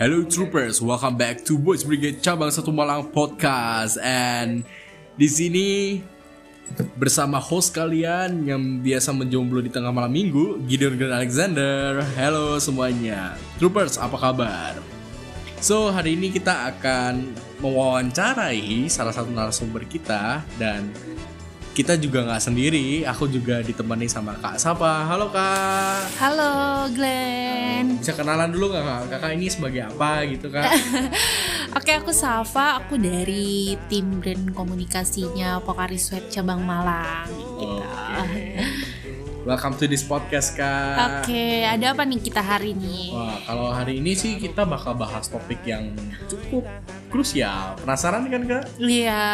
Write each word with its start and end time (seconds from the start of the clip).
Hello 0.00 0.24
troopers, 0.24 0.80
welcome 0.80 1.20
back 1.20 1.44
to 1.44 1.60
Boys 1.60 1.84
Brigade 1.84 2.24
Cabang 2.24 2.48
Satu 2.48 2.72
Malang 2.72 3.12
Podcast 3.12 4.00
and 4.00 4.64
di 5.20 5.28
sini 5.28 5.68
bersama 6.96 7.36
host 7.36 7.76
kalian 7.76 8.48
yang 8.48 8.80
biasa 8.80 9.12
menjomblo 9.12 9.60
di 9.60 9.68
tengah 9.68 9.92
malam 9.92 10.08
minggu, 10.08 10.64
Gideon 10.64 10.96
Grand 10.96 11.20
Alexander. 11.20 12.00
Hello 12.16 12.56
semuanya. 12.56 13.36
Troopers, 13.60 14.00
apa 14.00 14.16
kabar? 14.16 14.72
So, 15.60 15.92
hari 15.92 16.16
ini 16.16 16.32
kita 16.32 16.72
akan 16.72 17.36
mewawancarai 17.60 18.88
salah 18.88 19.12
satu 19.12 19.28
narasumber 19.28 19.84
kita 19.84 20.40
dan 20.56 20.88
kita 21.70 21.94
juga 21.94 22.26
nggak 22.26 22.42
sendiri, 22.42 23.06
aku 23.06 23.30
juga 23.30 23.62
ditemani 23.62 24.10
sama 24.10 24.34
Kak 24.34 24.58
Sapa. 24.58 25.06
Halo 25.06 25.30
Kak. 25.30 26.18
Halo 26.18 26.52
Glenn. 26.90 28.02
Bisa 28.02 28.18
kenalan 28.18 28.50
dulu 28.50 28.74
nggak 28.74 28.82
Kak? 28.82 29.02
Kakak 29.14 29.30
ini 29.38 29.46
sebagai 29.46 29.86
apa 29.86 30.26
gitu 30.26 30.50
Kak? 30.50 30.66
Oke 31.78 31.94
aku 31.94 32.10
Safa, 32.10 32.82
aku 32.82 32.98
dari 32.98 33.78
tim 33.86 34.18
brand 34.18 34.50
komunikasinya 34.50 35.62
Pokari 35.62 35.94
Sweat 35.94 36.26
cabang 36.26 36.66
Malang. 36.66 37.30
Gitu. 37.30 37.78
Welcome 39.48 39.78
to 39.78 39.86
this 39.86 40.02
podcast 40.02 40.58
Kak. 40.58 41.22
Oke, 41.24 41.64
ada 41.64 41.94
apa 41.94 42.02
nih 42.02 42.18
kita 42.18 42.42
hari 42.42 42.74
ini? 42.74 43.14
Wah, 43.14 43.38
kalau 43.46 43.70
hari 43.70 44.02
ini 44.02 44.18
sih 44.18 44.36
kita 44.42 44.66
bakal 44.66 44.98
bahas 44.98 45.30
topik 45.30 45.62
yang 45.64 45.94
cukup 46.26 46.66
krusial. 47.10 47.74
Penasaran 47.82 48.30
kan 48.30 48.42
Kak? 48.46 48.64
Iya, 48.78 49.24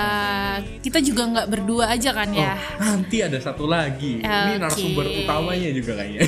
kita 0.81 0.99
juga 1.05 1.23
nggak 1.29 1.49
berdua 1.53 1.93
aja 1.93 2.11
kan 2.17 2.33
ya? 2.33 2.57
Oh, 2.81 2.97
nanti 2.97 3.21
ada 3.21 3.37
satu 3.37 3.69
lagi. 3.69 4.25
Ini 4.25 4.57
Oke. 4.57 4.61
narasumber 4.65 5.07
utamanya 5.07 5.71
juga 5.71 5.93
kayaknya. 6.01 6.21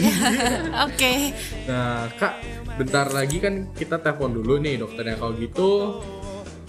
Oke, 0.87 1.13
nah, 1.65 2.07
Kak, 2.21 2.35
bentar 2.77 3.09
lagi 3.09 3.41
kan 3.41 3.73
kita 3.73 3.99
telepon 3.99 4.37
dulu 4.37 4.61
nih 4.61 4.77
dokternya 4.79 5.17
kalau 5.17 5.33
gitu. 5.41 5.71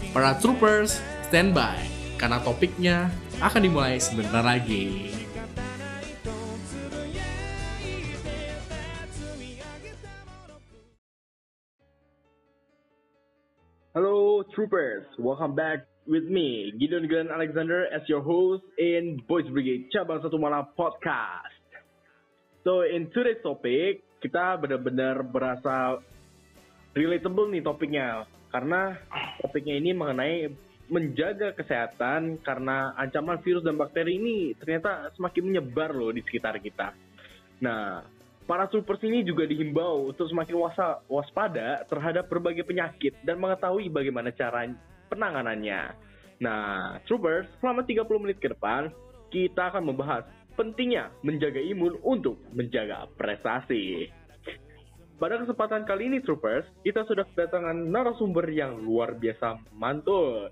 Para 0.10 0.34
troopers, 0.42 1.04
standby 1.30 1.78
karena 2.18 2.42
topiknya 2.42 3.14
akan 3.40 3.62
dimulai 3.62 4.02
sebentar 4.02 4.42
lagi. 4.42 5.19
Troopers. 14.54 15.06
Welcome 15.18 15.54
back 15.56 15.86
with 16.10 16.26
me, 16.26 16.74
Gideon 16.80 17.08
Glenn 17.08 17.30
Alexander, 17.30 17.86
as 17.94 18.02
your 18.10 18.22
host 18.22 18.66
in 18.78 19.22
Boys 19.30 19.46
Brigade 19.50 19.90
Cabang 19.94 20.22
Satu 20.26 20.42
Malam 20.42 20.74
Podcast. 20.74 21.54
So, 22.66 22.82
in 22.86 23.14
today's 23.14 23.42
topic, 23.46 24.02
kita 24.20 24.58
benar-benar 24.58 25.22
berasa 25.26 26.02
relatable 26.98 27.50
nih 27.54 27.62
topiknya. 27.62 28.26
Karena 28.50 28.98
topiknya 29.40 29.78
ini 29.78 29.94
mengenai 29.94 30.50
menjaga 30.90 31.54
kesehatan 31.54 32.42
karena 32.42 32.98
ancaman 32.98 33.38
virus 33.46 33.62
dan 33.62 33.78
bakteri 33.78 34.18
ini 34.18 34.58
ternyata 34.58 35.14
semakin 35.14 35.44
menyebar 35.46 35.94
loh 35.94 36.10
di 36.10 36.26
sekitar 36.26 36.58
kita. 36.58 36.98
Nah, 37.62 38.02
para 38.50 38.66
troopers 38.66 39.06
ini 39.06 39.22
juga 39.22 39.46
dihimbau 39.46 40.10
untuk 40.10 40.26
semakin 40.26 40.58
wasa- 40.58 41.06
waspada 41.06 41.86
terhadap 41.86 42.26
berbagai 42.26 42.66
penyakit 42.66 43.14
dan 43.22 43.38
mengetahui 43.38 43.94
bagaimana 43.94 44.34
cara 44.34 44.66
penanganannya. 45.06 45.94
Nah, 46.42 46.98
troopers, 47.06 47.46
selama 47.62 47.86
30 47.86 48.18
menit 48.18 48.42
ke 48.42 48.50
depan, 48.50 48.90
kita 49.30 49.70
akan 49.70 49.94
membahas 49.94 50.26
pentingnya 50.58 51.14
menjaga 51.22 51.62
imun 51.62 52.02
untuk 52.02 52.42
menjaga 52.50 53.06
prestasi. 53.14 54.10
Pada 55.22 55.38
kesempatan 55.46 55.86
kali 55.86 56.10
ini, 56.10 56.18
troopers, 56.26 56.66
kita 56.82 57.06
sudah 57.06 57.30
kedatangan 57.30 57.76
narasumber 57.76 58.50
yang 58.50 58.82
luar 58.82 59.14
biasa 59.14 59.62
mantul, 59.78 60.50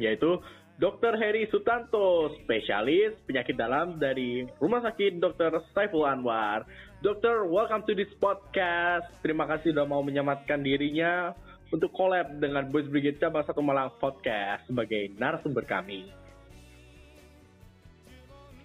yaitu 0.00 0.40
Dr. 0.80 1.12
Heri 1.20 1.44
Sutanto, 1.52 2.32
spesialis 2.40 3.12
penyakit 3.28 3.52
dalam 3.52 4.00
dari 4.00 4.48
Rumah 4.56 4.80
Sakit 4.88 5.20
Dr. 5.20 5.60
Saiful 5.76 6.08
Anwar. 6.08 6.64
Dokter, 7.00 7.48
welcome 7.48 7.80
to 7.88 7.96
this 7.96 8.12
podcast. 8.20 9.08
Terima 9.24 9.48
kasih 9.48 9.72
sudah 9.72 9.88
mau 9.88 10.04
menyematkan 10.04 10.60
dirinya 10.60 11.32
untuk 11.72 11.88
collab 11.90 12.36
dengan 12.36 12.68
Boys 12.68 12.84
Brigade 12.86 13.16
Cabang 13.16 13.40
Satu 13.48 13.64
Malang 13.64 13.88
Podcast 13.96 14.68
sebagai 14.68 15.08
narasumber 15.16 15.64
kami. 15.64 16.12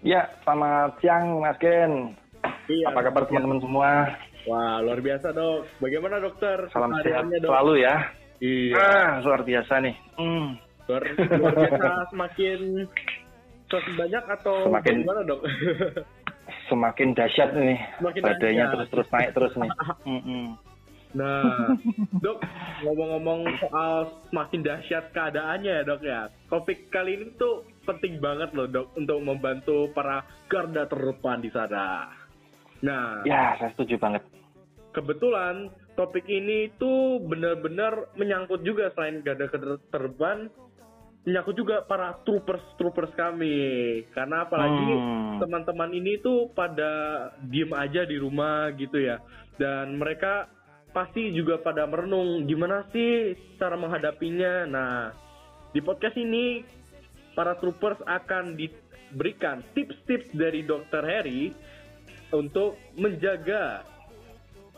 Ya, 0.04 0.28
selamat 0.44 1.00
siang 1.00 1.40
Mas 1.40 1.56
Ken. 1.58 2.12
Iya, 2.68 2.92
Apa 2.92 3.08
kabar 3.08 3.24
teman-teman 3.26 3.58
semua? 3.64 3.90
Wah, 4.46 4.78
luar 4.84 5.00
biasa 5.02 5.34
dok. 5.34 5.66
Bagaimana 5.82 6.22
dokter? 6.22 6.70
Salam 6.70 6.94
sehat 7.02 7.26
Dok? 7.32 7.50
selalu 7.50 7.74
ya. 7.82 7.96
Iya. 8.38 8.76
Ah, 8.78 9.10
luar 9.24 9.42
biasa 9.42 9.74
nih. 9.82 9.96
Hmm. 10.20 10.60
Luar, 10.86 11.02
luar 11.18 11.56
biasa 11.56 11.90
semakin 12.14 12.60
semakin 13.66 13.94
banyak 13.98 14.24
atau 14.30 14.56
Semakin- 14.70 15.02
gimana 15.02 15.22
dok? 15.26 15.42
Semakin 16.66 17.14
dahsyat 17.14 17.54
nih. 17.54 17.80
Semakin 17.98 18.22
Badainya 18.22 18.66
dahsyat. 18.66 18.74
terus-terus 18.74 19.08
naik 19.12 19.30
terus 19.34 19.54
nih. 19.56 19.72
Nah, 21.16 21.72
dok 22.20 22.44
ngomong-ngomong 22.84 23.48
soal 23.64 24.12
semakin 24.28 24.68
dahsyat 24.68 25.16
keadaannya 25.16 25.72
ya 25.80 25.84
dok 25.88 26.02
ya. 26.04 26.28
Topik 26.52 26.92
kali 26.92 27.16
ini 27.16 27.32
tuh 27.40 27.64
penting 27.88 28.20
banget 28.20 28.52
loh 28.52 28.68
dok 28.68 28.92
untuk 29.00 29.24
membantu 29.24 29.88
para 29.96 30.28
garda 30.52 30.84
terdepan 30.84 31.40
di 31.40 31.48
sana. 31.56 32.12
Nah, 32.84 33.24
Ya, 33.24 33.56
saya 33.56 33.72
setuju 33.72 33.96
banget. 33.96 34.28
kebetulan 34.92 35.72
topik 35.96 36.28
ini 36.28 36.68
tuh 36.76 37.24
benar-benar 37.24 38.12
menyangkut 38.16 38.68
juga 38.68 38.92
selain 38.92 39.24
garda 39.24 39.48
terdepan, 39.88 40.52
menyangkut 41.26 41.58
juga 41.58 41.82
para 41.84 42.16
troopers 42.22 42.64
troopers 42.78 43.12
kami. 43.18 43.58
Karena 44.14 44.46
apalagi 44.46 44.94
Hmm. 44.96 45.42
teman-teman 45.42 45.92
ini 45.92 46.22
tuh 46.22 46.54
pada 46.54 46.92
diem 47.44 47.74
aja 47.76 48.06
di 48.06 48.16
rumah 48.16 48.72
gitu 48.78 49.02
ya 49.02 49.20
dan 49.60 49.96
mereka 49.96 50.48
pasti 50.92 51.32
juga 51.36 51.60
pada 51.60 51.84
merenung 51.88 52.48
gimana 52.48 52.88
sih 52.92 53.36
cara 53.60 53.76
menghadapinya 53.76 54.54
nah 54.68 55.12
di 55.76 55.84
podcast 55.84 56.16
ini 56.16 56.64
para 57.36 57.60
troopers 57.60 58.00
akan 58.08 58.56
diberikan 58.56 59.60
tips-tips 59.76 60.32
dari 60.32 60.64
dokter 60.64 61.04
Harry 61.04 61.52
untuk 62.32 62.80
menjaga 62.96 63.84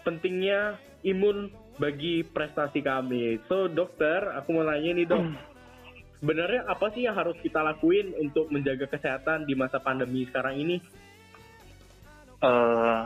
pentingnya 0.02 0.78
imun 1.06 1.54
bagi 1.78 2.26
prestasi 2.26 2.82
kami 2.82 3.38
so 3.46 3.70
dokter 3.70 4.26
aku 4.34 4.58
mau 4.58 4.66
nanya 4.66 4.98
nih 4.98 5.06
dok 5.06 5.22
sebenarnya 6.20 6.66
apa 6.66 6.90
sih 6.94 7.06
yang 7.06 7.16
harus 7.16 7.38
kita 7.40 7.62
lakuin 7.62 8.14
untuk 8.18 8.50
menjaga 8.50 8.90
kesehatan 8.90 9.46
di 9.46 9.54
masa 9.54 9.78
pandemi 9.82 10.26
sekarang 10.26 10.58
ini 10.58 10.78
Eh, 12.38 13.00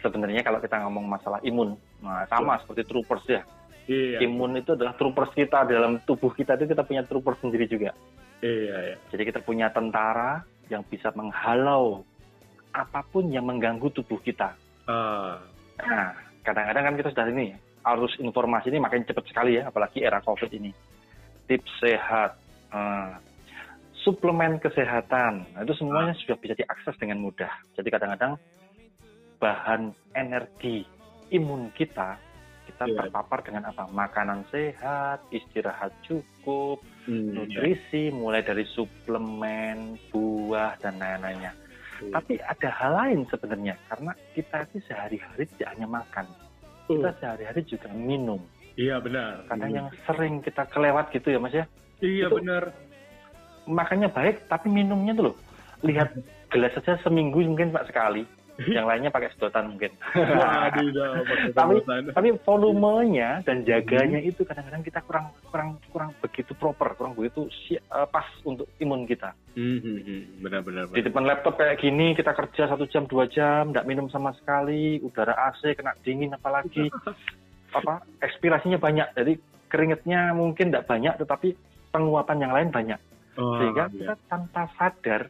sebenarnya 0.00 0.40
kalau 0.40 0.64
kita 0.64 0.80
ngomong 0.88 1.04
masalah 1.04 1.44
imun, 1.44 1.76
nah, 2.00 2.24
sama 2.24 2.56
seperti 2.64 2.88
troopers 2.88 3.24
ya. 3.28 3.42
Iya. 3.88 4.24
Imun 4.24 4.56
itu 4.60 4.72
adalah 4.72 4.96
troopers 4.96 5.32
kita 5.36 5.68
dalam 5.68 6.00
tubuh 6.08 6.32
kita 6.32 6.56
itu 6.56 6.72
kita 6.72 6.84
punya 6.88 7.04
troopers 7.04 7.40
sendiri 7.40 7.68
juga. 7.68 7.92
Iya, 8.40 8.76
iya. 8.92 8.96
Jadi 9.12 9.22
kita 9.28 9.40
punya 9.44 9.68
tentara 9.68 10.44
yang 10.72 10.84
bisa 10.88 11.12
menghalau 11.12 12.04
apa 12.72 13.00
pun 13.08 13.28
yang 13.28 13.44
mengganggu 13.48 13.92
tubuh 13.92 14.20
kita. 14.24 14.56
Ah, 14.88 15.40
Nah, 15.78 16.10
kadang-kadang 16.42 16.90
kan 16.90 16.94
kita 16.98 17.08
sudah 17.14 17.30
ini 17.30 17.54
arus 17.86 18.18
informasi 18.18 18.66
ini 18.74 18.82
makin 18.82 19.06
cepat 19.06 19.24
sekali 19.30 19.62
ya, 19.62 19.70
apalagi 19.70 20.02
era 20.02 20.18
COVID 20.18 20.50
ini. 20.50 20.74
Tips 21.46 21.70
sehat, 21.78 22.34
eh, 22.68 23.12
suplemen 23.98 24.56
kesehatan, 24.58 25.44
nah, 25.52 25.60
itu 25.62 25.74
semuanya 25.74 26.14
sudah 26.16 26.36
bisa 26.38 26.54
diakses 26.54 26.94
dengan 26.96 27.18
mudah. 27.20 27.50
Jadi 27.74 27.88
kadang-kadang 27.90 28.38
bahan 29.38 29.82
energi 30.14 30.82
imun 31.30 31.70
kita 31.74 32.18
kita 32.68 32.84
Iya. 32.84 33.00
terpapar 33.00 33.40
dengan 33.40 33.64
apa? 33.64 33.88
Makanan 33.88 34.44
sehat, 34.52 35.24
istirahat 35.32 35.88
cukup, 36.04 36.84
hmm, 37.08 37.32
nutrisi, 37.32 38.12
mulai 38.12 38.44
dari 38.44 38.68
suplemen, 38.68 39.96
buah 40.12 40.76
dan 40.76 41.00
lain-lainnya. 41.00 41.56
iya. 41.98 42.12
Tapi 42.12 42.36
ada 42.38 42.68
hal 42.68 42.92
lain 42.94 43.20
sebenarnya 43.26 43.74
karena 43.88 44.12
kita 44.36 44.68
itu 44.68 44.84
sehari-hari 44.84 45.48
tidak 45.56 45.68
hanya 45.74 45.88
makan, 45.88 46.26
kita 46.86 47.10
sehari-hari 47.18 47.60
juga 47.64 47.88
minum. 47.90 48.38
iya 48.76 49.00
benar. 49.00 49.48
Karena 49.48 49.66
Hmm. 49.66 49.74
yang 49.74 49.88
sering 50.06 50.34
kita 50.38 50.62
kelewat 50.68 51.10
gitu 51.10 51.32
ya 51.32 51.40
mas 51.40 51.50
ya, 51.50 51.64
iya 52.02 52.26
benar. 52.30 52.72
makannya 53.68 54.08
baik 54.08 54.48
tapi 54.48 54.72
minumnya 54.72 55.12
tuh 55.12 55.24
loh, 55.32 55.36
lihat 55.84 56.16
gelas 56.48 56.72
saja 56.72 56.96
seminggu 57.04 57.44
mungkin 57.44 57.68
pak 57.68 57.84
sekali, 57.92 58.24
yang 58.76 58.88
lainnya 58.88 59.12
pakai 59.12 59.30
sedotan 59.36 59.76
mungkin. 59.76 59.92
Waduh, 60.16 61.20
tapi 61.58 61.74
tapi 62.10 62.28
volumenya 62.42 63.44
dan 63.46 63.62
jaganya 63.62 64.18
itu 64.18 64.42
kadang-kadang 64.42 64.82
kita 64.82 65.04
kurang 65.04 65.30
kurang 65.52 65.78
kurang 65.92 66.10
begitu 66.18 66.56
proper, 66.58 66.96
kurang 66.98 67.14
begitu 67.14 67.46
si- 67.68 67.78
eh, 67.78 68.08
pas 68.08 68.26
untuk 68.42 68.66
imun 68.82 69.06
kita. 69.06 69.36
Hmm, 69.54 69.78
hmm, 69.78 69.98
hmm. 70.02 70.22
Benar-benar. 70.42 70.90
Di 70.90 71.04
depan 71.06 71.28
laptop 71.28 71.60
kayak 71.60 71.78
gini 71.78 72.16
kita 72.16 72.34
kerja 72.34 72.66
satu 72.66 72.88
jam 72.90 73.06
dua 73.06 73.28
jam, 73.30 73.70
nggak 73.70 73.86
minum 73.86 74.10
sama 74.10 74.34
sekali, 74.34 74.98
udara 75.04 75.36
AC 75.52 75.76
kena 75.76 75.94
dingin 76.02 76.34
apalagi 76.34 76.90
apa 77.78 78.00
ekspirasinya 78.24 78.80
banyak, 78.80 79.12
jadi 79.12 79.36
keringetnya 79.68 80.32
mungkin 80.32 80.72
nggak 80.72 80.88
banyak, 80.88 81.14
tetapi 81.20 81.52
penguapan 81.98 82.38
yang 82.38 82.52
lain 82.54 82.70
banyak, 82.70 83.00
Oh, 83.34 83.58
sehingga 83.58 83.90
iya. 83.90 83.94
kita 83.98 84.14
tanpa 84.30 84.70
sadar 84.78 85.26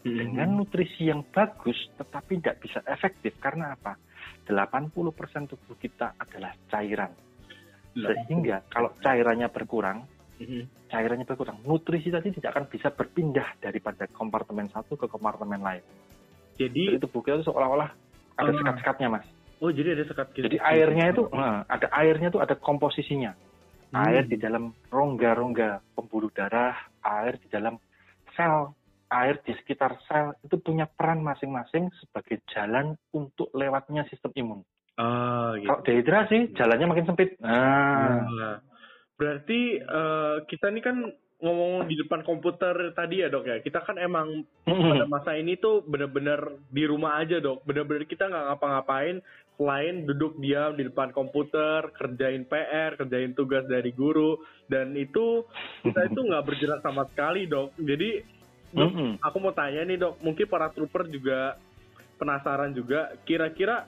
Hmm, 0.00 0.16
dengan 0.16 0.56
nutrisi 0.56 1.12
yang 1.12 1.20
bagus 1.28 1.76
tetapi 2.00 2.40
tidak 2.40 2.56
bisa 2.64 2.80
efektif 2.88 3.36
karena 3.36 3.76
apa? 3.76 4.00
80% 4.48 4.96
tubuh 5.44 5.76
kita 5.76 6.16
adalah 6.16 6.56
cairan. 6.72 7.12
Sehingga 7.92 8.64
kalau 8.72 8.96
cairannya 8.96 9.52
berkurang, 9.52 10.08
Hmm. 10.40 10.64
cairannya 10.88 11.28
berkurang, 11.28 11.60
nutrisi 11.68 12.08
tadi 12.08 12.32
tidak 12.32 12.56
akan 12.56 12.64
bisa 12.72 12.88
berpindah 12.88 13.60
daripada 13.60 14.08
kompartemen 14.08 14.72
satu 14.72 14.96
ke 14.96 15.04
kompartemen 15.04 15.60
lain. 15.60 15.84
Jadi, 16.56 16.96
Jadi 16.96 17.04
tubuh 17.04 17.20
kita 17.20 17.44
itu 17.44 17.52
seolah-olah 17.52 17.92
ada 18.40 18.48
Ah. 18.48 18.56
sekat-sekatnya, 18.56 19.08
Mas. 19.12 19.26
oh 19.60 19.68
jadi 19.68 19.92
ada 20.00 20.08
sekat 20.08 20.32
gitu. 20.32 20.48
Jadi 20.48 20.56
airnya 20.64 21.12
itu 21.12 21.28
eh, 21.28 21.58
ada 21.68 21.86
airnya 21.92 22.32
itu 22.32 22.40
ada 22.40 22.56
komposisinya. 22.56 23.36
Hmm. 23.90 24.06
Air 24.06 24.24
di 24.30 24.38
dalam 24.38 24.70
rongga-rongga 24.90 25.98
pembuluh 25.98 26.30
darah, 26.30 26.78
air 27.02 27.42
di 27.42 27.48
dalam 27.50 27.74
sel, 28.38 28.70
air 29.10 29.42
di 29.42 29.50
sekitar 29.58 29.98
sel 30.06 30.38
itu 30.46 30.56
punya 30.62 30.86
peran 30.86 31.20
masing-masing 31.26 31.90
sebagai 31.98 32.38
jalan 32.54 32.94
untuk 33.10 33.50
lewatnya 33.50 34.06
sistem 34.06 34.30
imun. 34.38 34.60
Ah, 34.94 35.56
gitu. 35.58 35.66
Kalau 35.66 35.82
dehidrasi, 35.82 36.38
jalannya 36.54 36.86
makin 36.86 37.06
sempit. 37.08 37.34
Nah, 37.42 38.20
Nah, 38.22 38.56
berarti 39.18 39.80
eh, 39.80 40.36
kita 40.46 40.70
ini 40.70 40.80
kan 40.84 40.96
ngomong 41.40 41.88
di 41.88 41.96
depan 41.96 42.20
komputer 42.20 42.92
tadi 42.92 43.24
ya 43.24 43.32
dok 43.32 43.48
ya. 43.48 43.56
Kita 43.64 43.80
kan 43.80 43.96
emang 43.96 44.44
pada 44.64 45.08
masa 45.08 45.34
ini 45.40 45.56
tuh 45.56 45.80
bener-bener 45.88 46.60
di 46.68 46.84
rumah 46.84 47.16
aja 47.16 47.40
dok. 47.40 47.64
Bener-bener 47.64 48.04
kita 48.04 48.28
nggak 48.28 48.46
ngapa-ngapain 48.52 49.24
selain 49.60 50.08
duduk 50.08 50.40
diam 50.40 50.72
di 50.72 50.88
depan 50.88 51.12
komputer, 51.12 51.92
kerjain 51.92 52.48
PR, 52.48 52.96
kerjain 52.96 53.36
tugas 53.36 53.68
dari 53.68 53.92
guru, 53.92 54.40
dan 54.72 54.96
itu 54.96 55.44
kita 55.84 56.08
itu 56.08 56.16
nggak 56.24 56.48
bergerak 56.48 56.80
sama 56.80 57.04
sekali 57.12 57.44
dok. 57.44 57.76
Jadi 57.76 58.24
dok, 58.72 58.88
Mm-mm. 58.88 59.10
aku 59.20 59.36
mau 59.36 59.52
tanya 59.52 59.84
nih 59.84 60.00
dok, 60.00 60.16
mungkin 60.24 60.48
para 60.48 60.72
trooper 60.72 61.12
juga 61.12 61.60
penasaran 62.16 62.72
juga, 62.72 63.12
kira-kira 63.28 63.84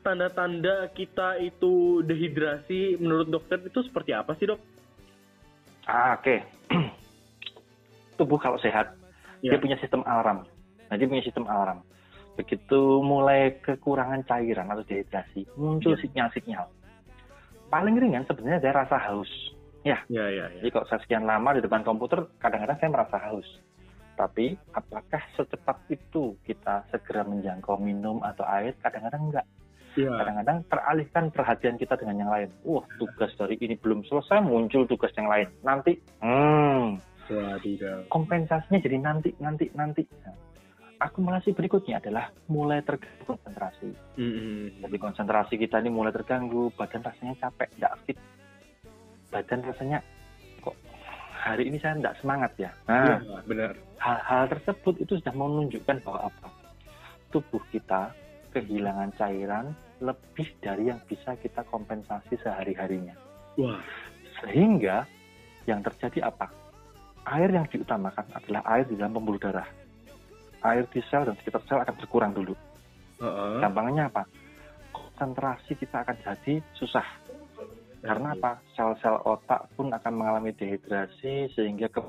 tanda-tanda 0.00 0.88
kita 0.96 1.36
itu 1.44 2.00
dehidrasi 2.00 2.96
menurut 2.96 3.28
dokter 3.28 3.60
itu 3.60 3.84
seperti 3.84 4.16
apa 4.16 4.32
sih 4.40 4.48
dok? 4.48 4.60
Ah, 5.84 6.16
oke. 6.16 6.40
Tubuh 8.16 8.40
kalau 8.40 8.56
sehat, 8.56 8.96
Ya. 9.44 9.56
dia 9.56 9.60
punya 9.60 9.76
sistem 9.80 10.00
alarm. 10.04 10.44
Nah, 10.88 10.96
dia 10.96 11.08
punya 11.08 11.24
sistem 11.24 11.44
alarm. 11.48 11.80
Begitu 12.40 13.04
mulai 13.04 13.60
kekurangan 13.60 14.24
cairan 14.24 14.72
atau 14.72 14.80
dehidrasi, 14.88 15.44
muncul 15.60 15.92
Ya. 15.92 16.00
sinyal-sinyal. 16.00 16.66
Paling 17.68 18.00
ringan 18.00 18.24
sebenarnya 18.24 18.64
ada 18.64 18.82
rasa 18.82 18.96
haus. 18.96 19.28
Ya 19.84 20.00
ya 20.08 20.24
ya. 20.32 20.48
Jadi 20.56 20.68
kalau 20.72 20.88
saya 20.88 21.00
sekian 21.04 21.28
lama 21.28 21.52
di 21.52 21.60
depan 21.60 21.84
komputer, 21.84 22.24
kadang-kadang 22.40 22.80
saya 22.80 22.90
merasa 22.90 23.16
haus. 23.28 23.48
Tapi 24.16 24.52
apakah 24.72 25.22
secepat 25.36 25.80
itu 25.92 26.36
kita 26.44 26.84
segera 26.92 27.24
menjangkau 27.24 27.76
minum 27.80 28.20
atau 28.20 28.44
air? 28.44 28.76
Kadang-kadang 28.80 29.32
enggak. 29.32 29.46
Ya. 29.96 30.12
Kadang-kadang 30.12 30.64
teralihkan 30.68 31.24
perhatian 31.32 31.76
kita 31.80 31.96
dengan 31.96 32.16
yang 32.24 32.30
lain. 32.30 32.48
Wah, 32.64 32.84
tugas 33.00 33.32
dari 33.36 33.56
ini 33.60 33.74
belum 33.80 34.04
selesai, 34.04 34.44
muncul 34.44 34.84
tugas 34.86 35.10
yang 35.16 35.26
lain. 35.26 35.48
Nanti, 35.64 35.98
hmm, 36.20 37.00
kompensasinya 38.12 38.78
jadi 38.78 38.98
nanti, 39.02 39.30
nanti, 39.40 39.66
nanti. 39.74 40.02
Nah, 40.26 40.36
akumulasi 41.00 41.56
berikutnya 41.56 41.96
adalah 41.98 42.28
mulai 42.46 42.84
terganggu 42.84 43.24
konsentrasi. 43.24 43.90
Mm-mm. 44.20 44.84
Jadi 44.84 44.96
konsentrasi 45.00 45.54
kita 45.56 45.80
ini 45.80 45.88
mulai 45.88 46.12
terganggu, 46.12 46.68
badan 46.76 47.00
rasanya 47.00 47.34
capek, 47.40 47.68
tidak 47.74 47.94
fit. 48.04 48.18
Badan 49.32 49.60
rasanya 49.64 49.98
kok 50.60 50.76
hari 51.32 51.72
ini 51.72 51.80
saya 51.80 51.96
tidak 51.96 52.14
semangat 52.20 52.52
ya. 52.60 52.70
Nah, 52.84 53.16
Iya, 53.16 53.40
benar. 53.48 53.72
hal-hal 53.96 54.44
tersebut 54.52 54.94
itu 55.00 55.12
sudah 55.16 55.32
menunjukkan 55.32 55.96
bahwa 56.04 56.28
apa? 56.28 56.48
Tubuh 57.32 57.62
kita 57.72 58.12
kehilangan 58.52 59.16
cairan 59.16 59.72
lebih 60.04 60.48
dari 60.60 60.90
yang 60.92 61.00
bisa 61.08 61.32
kita 61.40 61.64
kompensasi 61.70 62.36
sehari-harinya. 62.44 63.16
Wah, 63.56 63.80
Sehingga 64.44 65.04
yang 65.64 65.80
terjadi 65.84 66.28
apa? 66.28 66.48
Air 67.28 67.52
yang 67.52 67.68
diutamakan 67.68 68.24
adalah 68.32 68.64
air 68.74 68.88
di 68.88 68.96
dalam 68.96 69.12
pembuluh 69.12 69.36
darah. 69.36 69.68
Air 70.60 70.84
di 70.92 71.00
sel 71.08 71.24
dan 71.24 71.36
sekitar 71.40 71.64
sel 71.64 71.80
akan 71.80 71.96
berkurang 71.96 72.32
dulu. 72.36 72.54
Gampangnya 73.60 74.08
apa? 74.08 74.24
Konsentrasi 74.92 75.76
kita 75.76 76.04
akan 76.04 76.16
jadi 76.24 76.60
susah. 76.76 77.04
Karena 78.00 78.32
apa? 78.32 78.64
Sel-sel 78.72 79.20
otak 79.28 79.68
pun 79.76 79.92
akan 79.92 80.12
mengalami 80.16 80.56
dehidrasi 80.56 81.52
sehingga 81.52 81.92
ke 81.92 82.00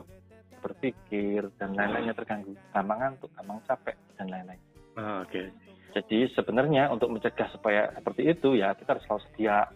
berpikir 0.64 1.52
dan 1.60 1.76
lain-lainnya 1.76 2.16
terganggu. 2.16 2.56
Gampang 2.72 3.00
ngantuk, 3.02 3.30
gampang 3.36 3.60
capek 3.68 3.96
dan 4.16 4.28
lain-lain. 4.32 4.62
Ah, 4.96 5.26
Oke. 5.26 5.52
Jadi 5.92 6.32
sebenarnya 6.32 6.88
untuk 6.88 7.12
mencegah 7.12 7.52
supaya 7.52 7.92
seperti 7.92 8.32
itu 8.32 8.56
ya 8.56 8.72
kita 8.72 8.96
harus 8.96 9.04
selalu 9.04 9.22
sedia 9.28 9.68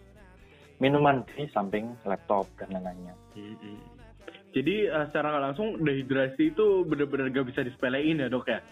minuman 0.80 1.20
di 1.28 1.44
samping 1.52 1.92
laptop 2.08 2.48
dan 2.56 2.72
lain-lainnya. 2.72 3.12
Mm-mm. 3.36 3.76
Jadi 4.56 4.88
eh, 4.88 5.04
secara 5.12 5.36
langsung 5.36 5.76
dehidrasi 5.76 6.56
itu 6.56 6.66
benar-benar 6.82 7.28
gak 7.28 7.44
bisa 7.46 7.60
disepelein 7.60 8.24
ya 8.24 8.32
dok 8.32 8.48
ya? 8.48 8.64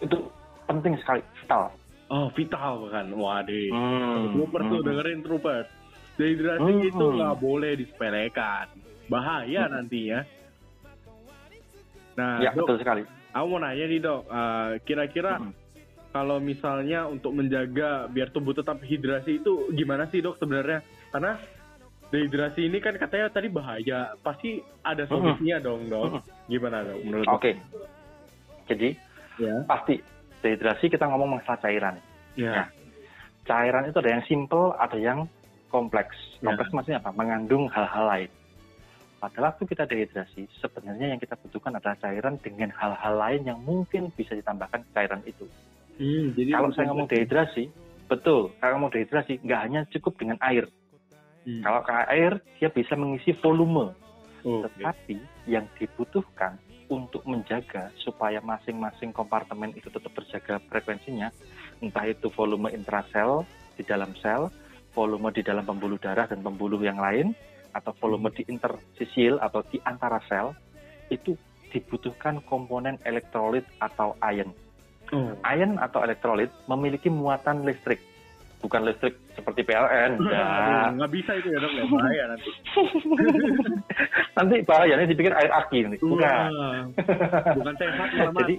Itu 0.00 0.32
penting 0.64 0.96
sekali, 0.98 1.20
vital. 1.36 1.68
Oh 2.08 2.32
vital 2.32 2.88
kan, 2.88 3.12
waduh. 3.12 3.68
Hmm, 3.68 4.32
Troopers 4.32 4.64
tuh 4.64 4.80
hmm. 4.80 4.88
dengerin 4.88 5.20
troopers. 5.20 5.68
Dehidrasi 6.14 6.62
Hmm. 6.64 6.88
itu 6.88 7.04
nggak 7.10 7.36
boleh 7.36 7.72
disepelekan, 7.74 8.70
bahaya 9.06 9.66
nantinya. 9.66 10.22
Nah, 12.14 12.38
Ya 12.38 12.54
dok, 12.54 12.70
betul 12.70 12.76
sekali. 12.78 13.02
aku 13.34 13.44
mau 13.50 13.58
nanya 13.58 13.84
nih 13.84 13.98
dok, 13.98 14.22
eh, 14.24 14.70
kira-kira 14.86 15.42
Hmm. 15.42 15.50
kalau 16.08 16.38
misalnya 16.38 17.04
untuk 17.04 17.34
menjaga 17.34 18.06
biar 18.06 18.30
tubuh 18.30 18.54
tetap 18.54 18.78
hidrasi 18.80 19.42
itu 19.42 19.74
gimana 19.74 20.06
sih 20.08 20.22
dok 20.22 20.38
sebenarnya? 20.38 20.80
Karena 21.10 21.34
dehidrasi 22.12 22.68
ini 22.68 22.78
kan 22.80 22.96
katanya 22.96 23.30
tadi 23.32 23.48
bahaya, 23.48 24.12
pasti 24.20 24.60
ada 24.84 25.04
solusinya 25.08 25.60
dong 25.60 25.88
dok. 25.88 26.24
Gimana 26.50 26.84
dok 26.84 26.98
menurut? 27.04 27.26
Oke. 27.30 27.56
Jadi 28.68 28.96
Ya. 29.34 29.66
pasti 29.66 29.98
dehidrasi 30.40 30.86
kita 30.92 31.10
ngomong 31.10 31.40
masalah 31.40 31.58
cairan. 31.58 31.96
Ya. 32.38 32.70
Cairan 33.44 33.90
itu 33.90 33.98
ada 33.98 34.10
yang 34.14 34.24
simple, 34.24 34.72
ada 34.78 34.96
yang 34.96 35.26
kompleks. 35.68 36.16
Ya. 36.38 36.52
Kompleks 36.54 36.70
maksudnya 36.70 36.98
apa? 37.02 37.10
Mengandung 37.12 37.66
hal-hal 37.68 38.04
lain. 38.06 38.30
Pada 39.18 39.40
waktu 39.40 39.64
kita 39.64 39.88
dehidrasi, 39.88 40.44
sebenarnya 40.60 41.16
yang 41.16 41.20
kita 41.20 41.32
butuhkan 41.40 41.72
adalah 41.72 41.96
cairan 41.96 42.36
dengan 42.44 42.68
hal-hal 42.76 43.14
lain 43.16 43.42
yang 43.48 43.58
mungkin 43.64 44.12
bisa 44.12 44.36
ditambahkan 44.36 44.84
ke 44.84 44.90
cairan 44.92 45.24
itu. 45.24 45.48
Hmm, 45.96 46.36
jadi 46.36 46.50
Kalau 46.52 46.70
saya 46.76 46.92
ngomong 46.92 47.08
dehidrasi, 47.08 47.72
betul. 48.04 48.52
Kalau 48.60 48.76
ngomong 48.76 48.92
dehidrasi, 48.92 49.40
nggak 49.40 49.60
hanya 49.64 49.80
cukup 49.88 50.20
dengan 50.20 50.36
air. 50.44 50.68
Hmm. 51.44 51.60
Kalau 51.60 51.80
ke 51.84 51.92
air, 52.08 52.32
dia 52.58 52.68
bisa 52.72 52.96
mengisi 52.96 53.36
volume. 53.38 53.92
Oke. 54.44 54.68
Tetapi 54.68 55.16
yang 55.48 55.64
dibutuhkan 55.76 56.56
untuk 56.92 57.24
menjaga 57.24 57.88
supaya 57.96 58.44
masing-masing 58.44 59.12
kompartemen 59.12 59.72
itu 59.72 59.88
tetap 59.88 60.12
terjaga 60.12 60.60
frekuensinya, 60.68 61.32
entah 61.80 62.04
itu 62.04 62.28
volume 62.28 62.68
intrasel 62.72 63.48
di 63.76 63.82
dalam 63.84 64.12
sel, 64.20 64.52
volume 64.92 65.32
di 65.32 65.40
dalam 65.40 65.64
pembuluh 65.64 65.96
darah 65.96 66.28
dan 66.28 66.44
pembuluh 66.44 66.76
yang 66.84 67.00
lain, 67.00 67.32
atau 67.72 67.96
volume 67.98 68.30
di 68.36 68.44
intersisil 68.46 69.40
atau 69.40 69.64
di 69.66 69.80
antara 69.88 70.20
sel, 70.28 70.52
itu 71.08 71.34
dibutuhkan 71.72 72.38
komponen 72.46 73.00
elektrolit 73.02 73.66
atau 73.82 74.14
ion. 74.20 74.52
Oh. 75.10 75.34
Ion 75.42 75.80
atau 75.80 76.04
elektrolit 76.04 76.52
memiliki 76.70 77.08
muatan 77.10 77.66
listrik, 77.66 77.98
bukan 78.64 78.88
listrik 78.88 79.12
seperti 79.36 79.60
PLN. 79.62 80.16
Nggak 80.96 81.10
bisa 81.12 81.30
itu 81.36 81.52
ya 81.52 81.58
dok, 81.60 81.72
ya 81.76 81.84
bahaya 81.84 82.24
nanti. 82.32 82.50
nanti 84.40 84.54
bahayanya 84.64 85.04
dipikir 85.04 85.36
air 85.36 85.52
aki 85.52 85.84
nanti. 85.84 86.00
Bukan. 86.00 86.48
Bukan 87.60 87.74
sehat 87.76 88.08
malah 88.16 88.32
Jadi- 88.40 88.58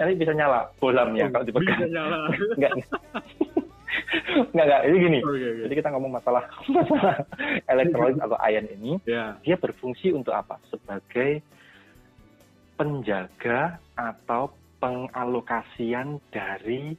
nanti 0.00 0.12
bisa 0.16 0.32
nyala 0.32 0.66
bolamnya 0.80 1.28
kalau 1.28 1.44
bisa 1.44 1.60
dipegang. 1.60 1.92
nyala. 1.92 2.20
Enggak. 2.56 2.72
enggak, 4.50 4.64
enggak. 4.66 4.80
Ini 4.88 4.96
gini. 4.98 5.18
Oke. 5.20 5.48
Jadi 5.68 5.74
kita 5.76 5.88
ngomong 5.92 6.10
masalah 6.16 6.42
masalah 6.66 7.16
elektrolit 7.68 8.16
atau 8.18 8.38
ion 8.40 8.66
ini, 8.72 8.92
Ya. 9.04 9.36
dia 9.44 9.54
berfungsi 9.54 10.10
untuk 10.10 10.32
apa? 10.32 10.56
Sebagai 10.72 11.44
penjaga 12.74 13.76
atau 13.92 14.50
pengalokasian 14.80 16.16
dari 16.32 16.96